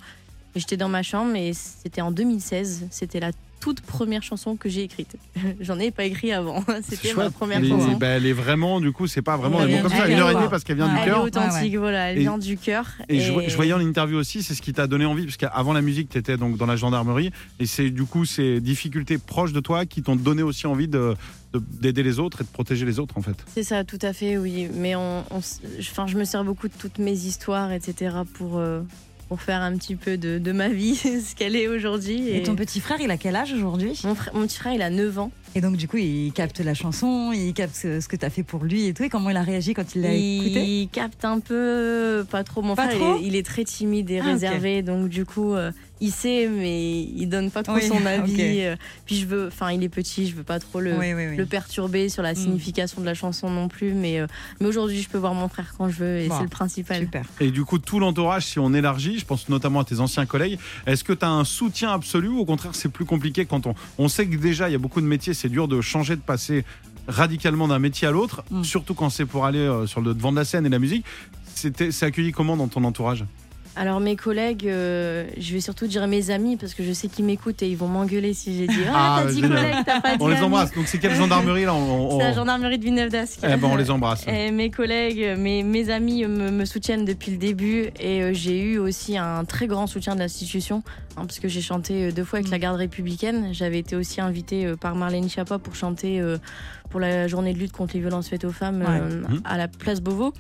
J'étais 0.56 0.78
dans 0.78 0.90
ma 0.90 1.04
chambre 1.04 1.36
et 1.36 1.54
c'était 1.54 2.02
en 2.02 2.12
2016. 2.12 2.88
C'était 2.92 3.20
la 3.20 3.32
toute 3.60 3.82
première 3.82 4.22
chanson 4.24 4.56
que 4.56 4.70
j'ai 4.70 4.84
écrite. 4.84 5.16
J'en 5.60 5.80
ai 5.80 5.90
pas 5.92 6.04
écrit 6.06 6.32
avant. 6.32 6.64
C'est 6.84 6.96
C'était 6.96 7.14
ma 7.14 7.30
première 7.32 7.58
Elle 7.60 7.66
est- 7.66 7.70
chanson. 7.70 7.92
bah, 7.94 8.08
elle 8.08 8.26
est 8.26 8.34
vraiment, 8.34 8.80
du 8.80 8.92
coup, 8.92 9.08
c'est 9.08 9.22
pas 9.22 9.38
vraiment 9.38 9.62
Elle 9.62 9.82
comme 9.82 9.90
ça, 9.92 10.08
une 10.08 10.16
cœur, 10.16 10.28
heure 10.28 10.32
et 10.32 10.36
demie 10.36 10.48
parce 10.50 10.64
qu'elle 10.64 10.76
vient 10.78 10.86
Ouais. 10.88 10.92
du 10.94 10.98
Elle 11.02 11.08
est 11.10 11.12
cœur. 11.12 11.24
authentique, 11.24 11.76
voilà, 11.78 12.12
elle 12.12 12.18
Et- 12.18 12.22
vient 12.22 12.38
du 12.38 12.58
cœur. 12.58 12.86
Et 13.10 13.20
je, 13.20 13.32
je 13.48 13.56
voyais 13.56 13.74
en 13.74 13.80
interview 13.80 14.18
aussi, 14.18 14.44
c'est 14.44 14.54
ce 14.54 14.62
qui 14.62 14.74
t'a 14.74 14.88
donné 14.88 15.06
envie, 15.06 15.24
parce 15.26 15.38
qu'avant 15.38 15.74
la 15.74 15.82
musique, 15.82 16.10
tu 16.10 16.18
étais 16.18 16.38
donc 16.38 16.58
dans 16.58 16.66
la 16.68 16.76
gendarmerie, 16.76 17.32
et 17.60 17.66
c'est 17.66 17.90
du 17.90 18.04
coup 18.04 18.26
ces 18.26 18.60
difficultés 18.62 19.18
proches 19.18 19.54
de 19.54 19.60
toi 19.60 19.86
qui 19.86 20.02
t'ont 20.04 20.16
donné 20.16 20.44
aussi 20.44 20.68
envie 20.68 20.88
de 20.88 21.16
de- 21.54 21.62
d'aider 21.82 22.04
les 22.04 22.20
autres 22.20 22.42
et 22.42 22.44
de 22.44 22.50
protéger 22.50 22.86
les 22.86 23.00
autres 23.00 23.18
en 23.18 23.22
fait. 23.22 23.38
C'est 23.54 23.64
ça, 23.64 23.86
tout 23.86 24.00
à 24.02 24.12
fait, 24.12 24.38
oui. 24.38 24.68
Mais 24.74 24.96
on, 24.98 25.24
je 25.80 26.18
me 26.18 26.26
sers 26.26 26.44
beaucoup 26.44 26.68
de 26.68 26.74
toutes 26.78 27.00
mes 27.00 27.14
histoires, 27.14 27.72
etc., 27.72 28.14
pour, 28.34 28.58
euh, 28.58 28.82
pour 29.28 29.42
faire 29.42 29.62
un 29.62 29.76
petit 29.78 29.96
peu 29.96 30.18
de, 30.18 30.38
de 30.38 30.52
ma 30.52 30.70
vie, 30.70 30.96
ce 30.96 31.36
qu'elle 31.36 31.56
est 31.56 31.68
aujourd'hui. 31.68 32.30
Et 32.30 32.44
ton 32.44 32.56
petit 32.56 32.80
frère, 32.80 32.98
il 33.02 33.10
a 33.12 33.18
quel 33.18 33.36
âge 33.36 33.54
aujourd'hui? 33.54 34.00
Mon, 34.04 34.16
petit 34.46 34.58
frère, 34.58 34.74
il 34.74 34.82
a 34.82 34.90
9 34.90 35.20
ans. 35.20 35.32
Et 35.56 35.62
donc, 35.62 35.78
du 35.78 35.88
coup, 35.88 35.98
il 35.98 36.32
capte 36.34 36.60
la 36.60 36.74
chanson, 36.74 37.32
il 37.34 37.54
capte 37.54 37.76
ce, 37.76 38.02
ce 38.02 38.08
que 38.08 38.16
tu 38.16 38.26
as 38.26 38.30
fait 38.30 38.44
pour 38.44 38.64
lui 38.64 38.88
et 38.88 38.94
tout. 38.94 39.04
Et 39.04 39.10
comment 39.10 39.30
il 39.30 39.38
a 39.38 39.42
réagi 39.42 39.74
quand 39.74 39.96
il 39.96 40.02
l'a 40.02 40.14
écouté? 40.14 40.66
Il 40.66 40.90
capte 40.90 41.24
un 41.26 41.40
peu, 41.40 42.26
pas 42.30 42.44
trop. 42.44 42.62
Mon 42.62 42.76
Pas 42.76 42.88
frère, 42.88 43.00
trop 43.00 43.18
il, 43.18 43.24
est, 43.24 43.28
il 43.30 43.36
est 43.36 43.46
très 43.46 43.64
timide 43.64 44.12
et 44.12 44.20
Ah, 44.20 44.26
réservé, 44.26 44.82
donc 44.82 45.08
du 45.10 45.26
coup, 45.26 45.54
euh, 45.54 45.72
il 46.02 46.12
sait, 46.12 46.48
mais 46.50 47.02
il 47.04 47.28
donne 47.28 47.50
pas 47.52 47.64
trop 47.64 47.76
Oui, 47.76 47.88
son 47.88 48.06
avis. 48.06 48.64
Puis 49.06 49.16
je 49.20 49.26
veux, 49.26 49.48
enfin, 49.48 49.72
il 49.72 49.84
est 49.84 49.90
petit, 49.90 50.28
je 50.28 50.36
veux 50.36 50.44
pas 50.44 50.60
trop 50.60 50.80
le, 50.82 50.98
Oui, 50.98 51.14
oui, 51.14 51.28
oui. 51.30 51.38
le 51.38 51.46
perturber 51.46 52.10
sur 52.10 52.22
la 52.24 52.34
Mm. 52.34 52.36
signification 52.36 53.02
de 53.02 53.06
la 53.06 53.14
chanson 53.14 53.50
non 53.50 53.68
plus. 53.68 53.94
Mais, 53.94 54.20
euh, 54.20 54.28
mais 54.60 54.68
aujourd'hui, 54.68 55.02
je 55.02 55.08
peux 55.10 55.18
voir 55.18 55.34
mon 55.34 55.48
frère 55.48 55.74
quand 55.78 55.90
je 55.90 55.98
veux 55.98 56.20
et 56.20 56.28
Bon, 56.28 56.36
c'est 56.38 56.44
le 56.44 56.50
principal. 56.50 57.00
Super. 57.00 57.26
Et 57.40 57.50
du 57.52 57.64
coup, 57.64 57.78
tout 57.80 58.00
l'entourage, 58.00 58.46
si 58.46 58.60
on 58.60 58.74
élargit, 58.74 59.20
je 59.20 59.26
pense 59.26 59.48
notamment 59.50 59.80
à 59.80 59.84
tes 59.86 60.00
anciens 60.00 60.26
collègues, 60.26 60.60
est-ce 60.86 61.04
que 61.04 61.14
tu 61.14 61.24
as 61.26 61.30
un 61.30 61.44
soutien 61.46 61.92
absolu 61.92 62.28
ou 62.28 62.40
au 62.40 62.46
contraire 62.46 62.76
c'est 62.76 62.90
plus 62.90 63.06
compliqué 63.06 63.46
quand 63.46 63.66
on, 63.68 63.76
on 63.98 64.08
sait 64.08 64.28
que 64.28 64.36
déjà 64.36 64.68
il 64.70 64.74
y 64.74 64.76
a 64.76 64.80
beaucoup 64.80 65.02
de 65.02 65.06
métiers, 65.08 65.34
c'est 65.34 65.50
dur 65.50 65.68
de 65.68 65.80
changer, 65.82 66.16
de 66.16 66.22
passer 66.22 66.66
radicalement 67.08 67.68
d'un 67.68 67.80
métier 67.80 68.08
à 68.08 68.12
l'autre, 68.12 68.44
Mm. 68.52 68.64
surtout 68.64 68.94
quand 68.96 69.10
c'est 69.10 69.26
pour 69.26 69.46
aller 69.46 69.60
euh, 69.60 69.86
sur 69.88 70.02
le 70.02 70.14
devant 70.14 70.32
de 70.32 70.38
la 70.38 70.46
scène 70.46 70.66
et 70.66 70.70
la 70.70 70.80
musique. 70.80 71.06
C'était, 71.54 71.92
c'est 71.92 72.06
accueilli 72.06 72.32
comment 72.32 72.58
dans 72.58 72.68
ton 72.68 72.84
entourage? 72.84 73.24
Alors 73.78 74.00
mes 74.00 74.16
collègues, 74.16 74.68
euh, 74.68 75.26
je 75.38 75.54
vais 75.54 75.60
surtout 75.60 75.86
dire 75.88 76.08
mes 76.08 76.30
amis 76.32 76.56
parce 76.56 76.74
que 76.74 76.84
je 76.84 76.94
sais 76.94 77.08
qu'ils 77.10 77.26
m'écoutent 77.26 77.62
et 77.62 77.70
ils 77.70 77.76
vont 77.76 77.88
m'engueuler 77.90 78.34
si 78.34 78.58
j'ai 78.58 78.68
dit 78.68 78.80
Ah, 78.88 79.18
ah, 79.20 79.24
t'as 79.26 79.32
dit 79.34 79.42
collègue, 79.42 79.76
t'as 79.86 80.00
pas 80.02 80.12
dit 80.12 80.18
On 80.22 80.28
les 80.28 80.42
embrasse. 80.42 80.74
Donc 80.74 80.88
c'est 80.88 80.98
quelle 80.98 81.14
gendarmerie 81.16 81.66
là 81.66 81.74
on, 81.76 82.12
C'est 82.18 82.24
la 82.26 82.34
gendarmerie 82.34 82.78
de 82.80 82.84
Villeneuve-d'Ascq. 82.86 83.40
Eh 83.44 83.56
ben, 83.58 83.68
on 83.70 83.76
les 83.76 83.92
embrasse. 83.92 84.26
Et 84.28 84.52
mes 84.52 84.70
collègues, 84.72 85.38
mes, 85.38 85.62
mes 85.64 85.90
amis 85.90 86.26
me, 86.26 86.52
me 86.52 86.66
soutiennent 86.66 87.06
depuis 87.06 87.32
le 87.32 87.38
début 87.38 87.90
et 88.00 88.22
euh, 88.22 88.32
j'ai 88.34 88.62
eu 88.62 88.78
aussi 88.78 89.18
un 89.18 89.44
très 89.46 89.68
grand 89.68 89.88
soutien 89.88 90.16
de 90.16 90.20
l'institution 90.20 90.82
hein, 91.18 91.26
parce 91.26 91.40
que 91.40 91.48
j'ai 91.50 91.62
chanté 91.62 92.06
euh, 92.06 92.12
deux 92.12 92.24
fois 92.24 92.40
avec 92.40 92.50
la 92.52 92.60
garde 92.60 92.78
républicaine. 92.78 93.50
J'avais 93.54 93.80
été 93.80 93.96
aussi 93.96 94.22
invitée 94.22 94.74
par 94.80 94.96
Marlène 94.96 95.30
Schiappa 95.30 95.60
pour 95.60 95.76
chanter 95.76 96.22
euh, 96.22 96.38
pour 96.90 97.00
la 97.02 97.28
journée 97.28 97.54
de 97.54 97.60
lutte 97.60 97.74
contre 97.74 97.96
les 97.96 98.00
violences 98.00 98.30
faites 98.30 98.46
aux 98.46 98.52
femmes 98.52 98.84
euh, 98.88 99.22
Mhm. 99.28 99.42
à 99.44 99.58
la 99.58 99.68
place 99.68 100.00
Beauvau. 100.02 100.34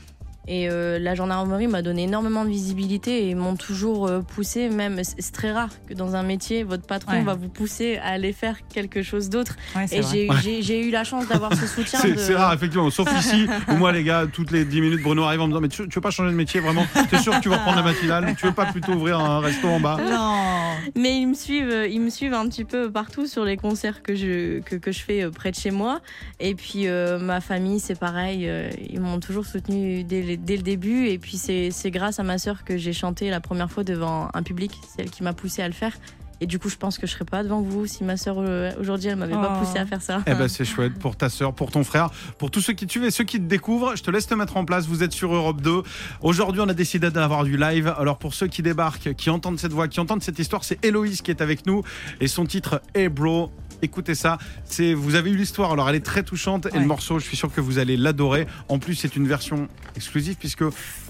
Et 0.47 0.69
euh, 0.69 0.99
la 0.99 1.15
gendarmerie 1.15 1.67
m'a 1.67 1.81
donné 1.81 2.03
énormément 2.03 2.45
de 2.45 2.49
visibilité 2.49 3.29
et 3.29 3.35
m'ont 3.35 3.55
toujours 3.55 4.07
euh, 4.07 4.19
poussé, 4.21 4.69
même 4.69 5.01
c'est 5.03 5.31
très 5.31 5.51
rare 5.51 5.69
que 5.87 5.93
dans 5.93 6.15
un 6.15 6.23
métier, 6.23 6.63
votre 6.63 6.85
patron 6.85 7.13
Ouais. 7.13 7.23
va 7.23 7.33
vous 7.33 7.49
pousser 7.49 7.97
à 7.97 8.09
aller 8.09 8.33
faire 8.33 8.57
quelque 8.67 9.01
chose 9.03 9.29
d'autre. 9.29 9.55
Ouais, 9.75 9.85
Et 9.91 10.01
j'ai 10.03 10.25
eu- 10.25 10.29
Ouais. 10.29 10.35
j'ai 10.43 10.61
j'ai 10.61 10.85
eu 10.85 10.91
la 10.91 11.03
chance 11.03 11.27
d'avoir 11.27 11.53
ce 11.55 11.65
soutien. 11.67 11.99
C'est 11.99 12.11
de- 12.13 12.17
c'est 12.19 12.35
rare, 12.35 12.53
effectivement. 12.53 12.89
Sauf 12.89 13.09
ici, 13.17 13.47
où 13.69 13.73
moi, 13.75 13.91
les 13.91 14.03
gars, 14.03 14.25
toutes 14.31 14.51
les 14.51 14.65
10 14.65 14.81
minutes, 14.81 15.01
Bruno 15.01 15.23
arrive 15.23 15.41
en 15.41 15.45
me 15.47 15.51
disant 15.51 15.61
Mais 15.61 15.67
tu, 15.69 15.87
tu 15.89 15.95
veux 15.95 16.01
pas 16.01 16.11
changer 16.11 16.31
de 16.31 16.35
métier 16.35 16.59
vraiment? 16.59 16.85
T'es 17.09 17.17
sûr 17.19 17.33
que 17.35 17.41
tu 17.41 17.49
vas 17.49 17.57
reprendre 17.57 17.77
la 17.77 17.83
matinale? 17.83 18.35
Tu 18.37 18.45
veux 18.45 18.53
pas 18.53 18.65
plutôt 18.67 18.93
ouvrir 18.93 19.19
un 19.19 19.39
resto 19.39 19.67
en 19.67 19.79
bas? 19.79 19.97
Non. 20.07 20.75
Mais 20.95 21.17
ils 21.19 21.27
me 21.27 21.33
suivent, 21.33 21.69
euh, 21.71 21.87
ils 21.87 22.01
me 22.01 22.09
suivent 22.09 22.33
un 22.33 22.47
petit 22.49 22.65
peu 22.65 22.91
partout 22.91 23.25
sur 23.27 23.45
les 23.45 23.57
concerts 23.57 24.03
que 24.03 24.13
je 24.15 24.59
que, 24.59 24.75
que 24.75 24.91
je 24.91 24.99
fais 25.01 25.23
euh, 25.23 25.31
près 25.31 25.51
de 25.51 25.55
chez 25.55 25.71
moi. 25.71 26.01
Et 26.39 26.53
puis 26.55 26.87
euh, 26.87 27.17
ma 27.19 27.41
famille, 27.41 27.79
c'est 27.79 27.97
pareil, 27.99 28.49
ils 28.89 28.99
m'ont 28.99 29.19
toujours 29.19 29.45
soutenu 29.45 30.03
dès, 30.03 30.21
le- 30.21 30.34
dès 30.37 30.57
le 30.57 30.63
début. 30.63 31.07
Et 31.07 31.17
puis 31.17 31.37
c'est 31.37 31.71
c'est 31.71 31.91
grâce 31.91 32.19
à 32.19 32.23
ma 32.23 32.37
sœur 32.37 32.63
que 32.63 32.77
j'ai 32.77 32.93
chanté 32.93 33.29
la 33.29 33.39
première 33.41 33.71
fois 33.71 33.83
devant 33.83 34.29
un 34.33 34.43
public, 34.43 34.71
c'est 34.95 35.03
elle 35.03 35.09
qui 35.09 35.23
m'a 35.23 35.33
poussé 35.33 35.61
à 35.61 35.67
le 35.67 35.73
faire. 35.73 35.93
Et 36.41 36.47
du 36.47 36.59
coup, 36.59 36.67
je 36.67 36.75
pense 36.75 36.97
que 36.97 37.07
je 37.07 37.13
serais 37.13 37.23
pas 37.23 37.43
devant 37.43 37.61
vous 37.61 37.85
si 37.87 38.03
ma 38.03 38.17
sœur 38.17 38.35
euh, 38.39 38.69
aujourd'hui 38.77 39.07
elle 39.07 39.15
m'avait 39.15 39.31
pas 39.31 39.57
Oh. 39.57 39.63
poussé 39.65 39.79
à 39.79 39.85
faire 39.85 40.01
ça. 40.01 40.21
Eh 40.27 40.33
ben 40.33 40.47
c'est 40.49 40.65
chouette 40.65 40.93
pour 40.99 41.15
ta 41.15 41.29
sœur, 41.29 41.53
pour 41.53 41.71
ton 41.71 41.85
frère, 41.85 42.09
pour 42.37 42.51
tous 42.51 42.59
ceux 42.59 42.73
qui 42.73 42.85
te 42.85 42.91
suivent 42.91 43.05
et 43.05 43.11
ceux 43.11 43.23
qui 43.23 43.37
te 43.37 43.45
découvrent. 43.45 43.95
Je 43.95 44.03
te 44.03 44.11
laisse 44.11 44.27
te 44.27 44.33
mettre 44.33 44.57
en 44.57 44.65
place. 44.65 44.85
Vous 44.85 45.01
êtes 45.01 45.13
sur 45.13 45.33
Europe 45.33 45.61
2. 45.61 45.81
Aujourd'hui, 46.21 46.61
on 46.61 46.67
a 46.67 46.73
décidé 46.73 47.09
d'avoir 47.09 47.45
du 47.45 47.55
live. 47.55 47.93
Alors 47.97 48.17
pour 48.17 48.33
ceux 48.33 48.47
qui 48.47 48.61
débarquent, 48.61 49.13
qui 49.13 49.29
entendent 49.29 49.59
cette 49.59 49.71
voix, 49.71 49.87
qui 49.87 50.01
entendent 50.01 50.23
cette 50.23 50.37
histoire, 50.37 50.65
c'est 50.65 50.83
Héloïse 50.83 51.21
qui 51.21 51.31
est 51.31 51.39
avec 51.41 51.65
nous 51.65 51.83
et 52.19 52.27
son 52.27 52.45
titre 52.45 52.81
Hey 52.93 53.07
Bro. 53.07 53.49
Écoutez 53.81 54.15
ça, 54.15 54.37
c'est 54.65 54.93
vous 54.93 55.15
avez 55.15 55.29
eu 55.31 55.35
l'histoire. 55.35 55.71
Alors 55.71 55.89
elle 55.89 55.95
est 55.95 55.99
très 56.05 56.23
touchante 56.23 56.65
et 56.67 56.73
Ouais. 56.73 56.79
le 56.79 56.85
morceau, 56.85 57.19
je 57.19 57.25
suis 57.25 57.37
sûr 57.37 57.53
que 57.53 57.61
vous 57.61 57.77
allez 57.79 57.97
l'adorer. 57.97 58.47
En 58.69 58.79
plus, 58.79 58.95
c'est 58.95 59.15
une 59.15 59.27
version 59.27 59.67
exclusive 59.95 60.35
puisque 60.39 60.63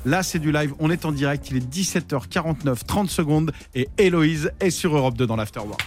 là 0.06 0.24
c'est 0.24 0.40
du 0.40 0.52
live. 0.52 0.74
On 0.80 0.90
est 0.90 1.06
en 1.06 1.12
direct. 1.12 1.50
Il 1.52 1.58
est 1.58 1.68
17h49, 1.74 2.84
30 2.86 3.10
secondes 3.10 3.52
et 3.74 3.88
Héloïse 3.98 4.52
est 4.60 4.70
sur 4.72 4.96
Europe 4.96 5.16
2 5.18 5.26
dans 5.28 5.36
l'Afterwork. 5.36 5.82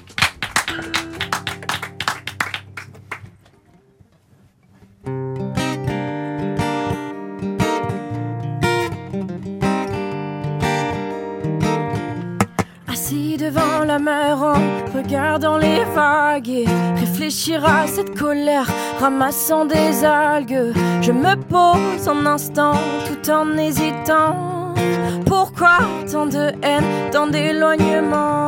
Regardant 14.99 15.59
les 15.59 15.85
vagues 15.95 16.49
et 16.49 16.67
réfléchir 16.97 17.65
à 17.65 17.87
cette 17.87 18.19
colère, 18.19 18.69
ramassant 19.01 19.65
des 19.65 20.05
algues. 20.05 20.73
Je 21.01 21.13
me 21.13 21.35
pose 21.37 22.09
un 22.09 22.27
instant 22.27 22.73
tout 23.07 23.31
en 23.31 23.57
hésitant. 23.57 24.75
Pourquoi 25.27 25.79
tant 26.11 26.27
de 26.27 26.53
haine, 26.63 27.11
tant 27.13 27.27
d'éloignement? 27.27 28.48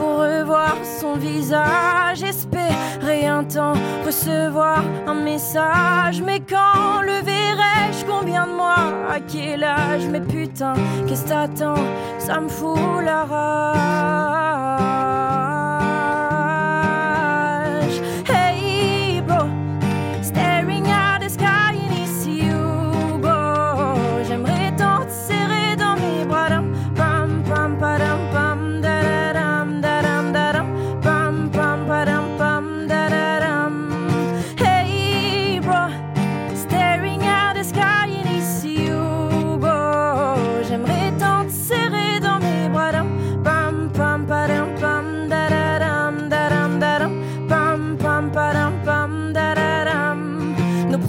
Pour 0.00 0.20
revoir 0.20 0.76
son 0.82 1.14
visage, 1.16 2.22
espérer 2.22 3.26
un 3.26 3.44
temps 3.44 3.74
recevoir 4.06 4.82
un 5.06 5.14
message. 5.14 6.22
Mais 6.22 6.40
quand 6.40 7.02
le 7.02 7.22
verrai-je? 7.22 8.06
Combien 8.06 8.46
de 8.46 8.52
mois? 8.52 8.86
À 9.14 9.20
quel 9.20 9.62
âge? 9.62 10.06
Mais 10.10 10.20
putain, 10.20 10.72
qu'est-ce 11.06 11.26
t'attends? 11.26 11.84
Ça 12.18 12.40
me 12.40 12.48
fout 12.48 12.78
la 13.04 13.24
rage. 13.24 14.49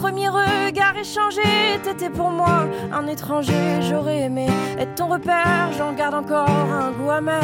Premiers 0.01 0.29
regards 0.29 0.97
échangés 0.97 1.79
t'étais 1.83 2.09
pour 2.09 2.31
moi 2.31 2.65
un 2.91 3.05
étranger. 3.05 3.81
J'aurais 3.87 4.21
aimé 4.21 4.47
être 4.79 4.95
ton 4.95 5.07
repère, 5.07 5.69
j'en 5.77 5.93
garde 5.93 6.15
encore 6.15 6.49
un 6.49 6.91
goût 6.91 7.11
amer. 7.11 7.43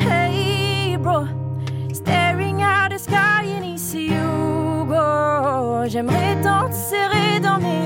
Hey 0.00 0.96
bro, 0.96 1.26
staring 1.92 2.62
at 2.62 2.88
the 2.88 2.98
sky 2.98 3.44
and 3.58 3.76
see 3.78 4.08
you 4.08 4.86
go. 4.86 5.86
J'aimerais 5.86 6.36
tant 6.42 6.72
serrer 6.72 7.40
dans 7.40 7.58
mes 7.58 7.83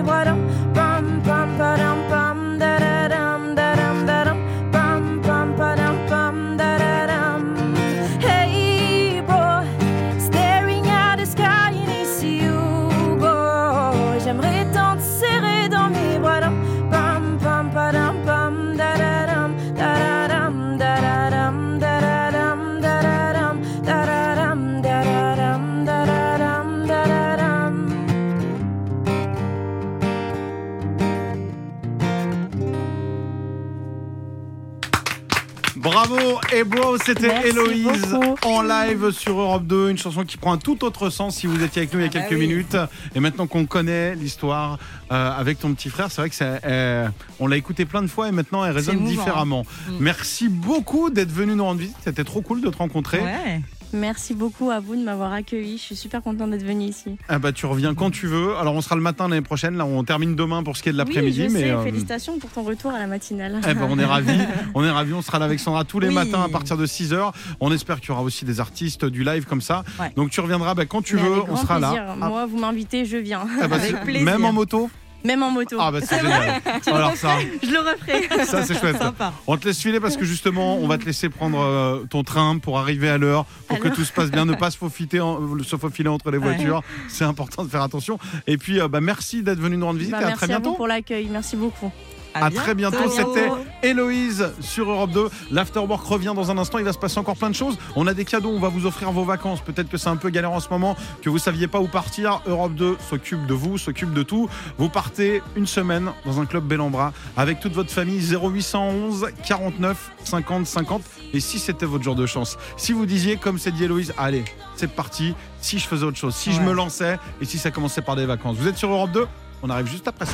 Bravo 35.91 36.39
et 36.55 36.65
bro, 36.65 36.99
c'était 36.99 37.49
Héloïse 37.49 38.15
en 38.45 38.61
live 38.61 39.11
sur 39.11 39.41
Europe 39.41 39.67
2, 39.67 39.89
une 39.89 39.97
chanson 39.97 40.23
qui 40.25 40.37
prend 40.37 40.53
un 40.53 40.59
tout 40.59 40.85
autre 40.85 41.09
sens 41.09 41.37
si 41.37 41.47
vous 41.47 41.63
étiez 41.63 41.81
avec 41.81 41.95
nous 41.95 42.01
il 42.01 42.03
y 42.03 42.07
a 42.07 42.11
Ah 42.13 42.19
bah 42.19 42.21
quelques 42.29 42.39
oui. 42.39 42.47
minutes. 42.47 42.77
Et 43.15 43.21
maintenant 43.21 43.47
qu'on 43.47 43.65
connaît 43.65 44.15
l'histoire 44.15 44.79
euh, 45.11 45.31
avec 45.33 45.59
ton 45.59 45.73
petit 45.73 45.89
frère, 45.89 46.11
c'est 46.11 46.21
vrai 46.21 46.29
que 46.29 46.37
euh, 46.67 47.09
on 47.41 47.47
l'a 47.47 47.57
écouté 47.57 47.87
plein 47.87 48.03
de 48.03 48.07
fois 48.07 48.29
et 48.29 48.33
maintenant 48.33 48.67
elle 48.67 48.73
résonne 48.73 49.03
différemment. 49.05 49.65
Mm. 49.89 49.93
Merci 50.01 50.51
beaucoup 50.51 51.09
d'être 51.09 51.33
venu 51.33 51.55
nous 51.55 51.65
rendre 51.65 51.81
visite, 51.81 51.97
c'était 52.05 52.25
trop 52.25 52.43
cool 52.43 52.61
de 52.61 52.69
te 52.69 52.77
rencontrer. 52.77 53.21
Ouais. 53.21 53.63
Merci 53.95 54.35
beaucoup 54.35 54.71
à 54.71 54.81
vous 54.81 54.97
de 54.97 55.03
m'avoir 55.03 55.33
accueilli. 55.33 55.79
Je 55.79 55.83
suis 55.83 55.97
super 55.97 56.23
contente 56.23 56.51
d'être 56.51 56.65
venue 56.65 56.85
ici. 56.85 57.17
Ah 57.29 57.39
bah 57.39 57.53
tu 57.53 57.65
reviens 57.65 57.95
quand 57.95 58.11
tu 58.11 58.27
veux. 58.27 58.55
Alors 58.57 58.75
on 58.75 58.81
sera 58.83 58.97
le 58.97 59.01
matin 59.01 59.29
l'année 59.29 59.41
prochaine, 59.43 59.77
là 59.77 59.87
on 59.87 60.05
termine 60.05 60.37
demain 60.37 60.63
pour 60.63 60.77
ce 60.77 60.83
qui 60.83 60.91
est 60.91 60.93
de 60.93 60.99
l'après-midi, 60.99 61.47
oui, 61.47 61.53
mais 61.53 61.71
euh, 61.71 61.83
Félicitations 61.83 62.39
pour 62.39 62.51
ton 62.51 62.63
retour 62.65 62.91
à 62.91 62.99
la 62.99 63.07
matinale. 63.07 63.61
Eh 63.67 63.73
ben, 63.75 63.87
on 63.89 63.99
est 63.99 64.05
ravis, 64.05 64.39
on 64.75 64.85
est 64.85 64.91
ravis, 64.91 65.15
on 65.15 65.23
sera 65.23 65.39
là 65.39 65.47
avec 65.47 65.59
Sandra 65.59 65.85
tous 65.85 66.01
les 66.01 66.09
Oui. 66.09 66.15
matins 66.15 66.43
à 66.43 66.49
partir 66.49 66.77
de 66.77 66.85
6h. 66.87 67.33
On 67.61 67.73
espère 67.73 68.01
qu'il 68.01 68.11
y 68.11 68.13
aura 68.13 68.23
aussi 68.23 68.45
des 68.45 68.61
artistes 68.61 69.07
du 69.07 69.25
live 69.25 69.47
comme 69.47 69.63
ça. 69.63 69.85
Ouais. 69.99 70.13
Donc 70.17 70.31
tu 70.31 70.41
reviendras 70.41 70.75
bah, 70.75 70.85
quand 70.85 71.01
tu 71.03 71.17
Mais 71.17 71.23
veux, 71.23 71.43
on 71.49 71.57
sera 71.57 71.79
plaisir. 71.79 72.05
là. 72.05 72.17
Ah, 72.21 72.29
Moi, 72.29 72.45
vous 72.47 72.59
m'invitez, 72.59 73.07
je 73.07 73.17
viens. 73.17 73.47
ah 73.63 73.69
bah, 73.69 73.77
Avec 73.81 74.03
plaisir. 74.03 74.25
Même 74.25 74.45
en 74.45 74.53
moto 74.53 74.91
Même 75.25 75.43
en 75.43 75.51
moto. 75.51 75.77
Ah 75.81 75.91
bah 75.91 75.99
c'est 76.03 76.21
génial. 76.21 76.61
Alors 76.87 77.15
ça, 77.17 77.31
Je 77.63 77.71
le 77.71 77.79
referai. 77.81 78.47
ça 78.47 78.65
c'est 78.65 78.79
chouette. 78.79 78.99
Sympa. 78.99 79.33
On 79.47 79.57
te 79.57 79.67
laisse 79.67 79.81
filer 79.81 79.99
parce 80.01 80.17
que 80.17 80.25
justement, 80.25 80.77
on 80.79 80.87
va 80.87 80.97
te 80.97 81.05
laisser 81.05 81.29
prendre 81.29 81.59
euh, 81.61 82.05
ton 82.09 82.23
train 82.23 82.59
pour 82.59 82.79
arriver 82.79 83.09
à 83.09 83.19
l'heure, 83.19 83.45
pour 83.67 83.79
que 83.81 83.89
tout 83.89 84.05
se 84.05 84.13
passe 84.13 84.31
bien, 84.31 84.45
ne 84.45 84.55
pas 84.55 84.71
se 84.71 84.79
faufiler, 84.79 85.21
en- 85.21 85.41
se 85.65 85.77
faufiler 85.77 86.09
entre 86.09 86.31
les 86.31 86.39
Ouais. 86.39 86.45
voitures. 86.55 86.83
C'est 87.09 87.25
important 87.25 87.65
de 87.65 87.69
faire 87.69 87.83
attention. 87.83 88.19
Et 88.47 88.57
puis, 88.59 88.81
euh, 88.81 88.87
bah, 88.89 89.01
merci 89.01 89.43
d'être 89.43 89.59
venu 89.61 89.77
nous 89.77 89.87
rendre 89.87 89.99
visite 89.99 90.13
Bah, 90.13 90.21
et 90.21 90.25
à 90.25 90.27
merci 90.29 90.45
très 90.45 90.55
à 90.55 90.59
vous 90.61 90.75
pour 90.75 90.87
l'accueil. 90.87 91.29
Merci 91.31 91.57
beaucoup. 91.57 91.91
À 92.35 92.51
très 92.51 92.75
bientôt. 92.75 93.09
C'était. 93.11 93.51
Héloïse 93.83 94.53
sur 94.61 94.91
Europe 94.91 95.11
2. 95.13 95.29
L'Afterwork 95.51 96.05
revient 96.07 96.33
dans 96.35 96.51
un 96.51 96.59
instant. 96.59 96.79
Il 96.79 96.85
va 96.85 96.93
se 96.93 96.99
passer 96.99 97.19
encore 97.19 97.37
plein 97.37 97.51
de 97.51 97.55
choses. 97.55 97.79
On 97.97 98.07
a 98.07 98.15
des 98.15 98.25
cadeaux. 98.25 98.51
On 98.51 98.61
va 98.61 98.69
vous 98.69 98.87
offrir 98.87 99.13
vos 99.13 99.25
vacances. 99.25 99.61
Peut-être 99.61 99.89
que 99.89 99.97
c'est 99.97 100.09
un 100.09 100.17
peu 100.17 100.31
galère 100.31 100.53
en 100.53 100.61
ce 100.61 100.69
moment, 100.69 100.97
que 101.23 101.31
vous 101.31 101.39
saviez 101.39 101.69
pas 101.69 101.81
où 101.81 101.87
partir. 101.87 102.41
Europe 102.47 102.75
2 102.75 102.97
s'occupe 103.09 103.47
de 103.47 103.55
vous, 103.55 103.79
s'occupe 103.79 104.13
de 104.13 104.23
tout. 104.23 104.49
Vous 104.79 104.89
partez 104.89 105.43
une 105.57 105.67
semaine 105.67 106.11
dans 106.25 106.41
un 106.41 106.47
club 106.47 106.65
bel 106.65 106.81
en 106.81 106.91
bras 106.91 107.13
avec 107.37 107.61
toute 107.61 107.73
votre 107.73 107.91
famille. 107.91 108.21
0811 108.21 109.29
49 109.47 110.13
50 110.25 110.67
50. 110.67 111.03
Et 111.33 111.41
si 111.41 111.59
c'était 111.59 111.87
votre 111.87 112.05
jour 112.05 112.15
de 112.15 112.27
chance, 112.27 112.57
si 112.77 112.93
vous 112.93 113.07
disiez, 113.07 113.37
comme 113.37 113.59
c'est 113.59 113.73
dit 113.73 113.85
Héloïse, 113.85 114.13
allez, 114.19 114.45
c'est 114.77 114.91
parti. 114.91 115.35
Si 115.61 115.79
je 115.79 115.87
faisais 115.87 116.05
autre 116.05 116.17
chose, 116.17 116.35
si 116.35 116.53
je 116.53 116.61
me 116.61 116.73
lançais 116.73 117.19
et 117.41 117.45
si 117.45 117.59
ça 117.59 117.71
commençait 117.71 118.03
par 118.03 118.17
des 118.17 118.27
vacances. 118.27 118.57
Vous 118.57 118.69
êtes 118.69 118.77
sur 118.77 118.91
Europe 118.91 119.13
2 119.13 119.27
On 119.63 119.71
arrive 119.71 119.87
juste 119.87 120.07
après 120.09 120.27
ça. 120.27 120.33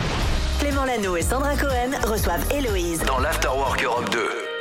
Clément 0.61 0.85
Lano 0.85 1.17
et 1.17 1.23
Sandra 1.23 1.57
Cohen 1.57 1.93
reçoivent 2.07 2.47
Héloïse. 2.53 3.03
Dans 3.05 3.19
l'Afterwork 3.19 3.83
Europe 3.83 4.11
2. 4.11 4.54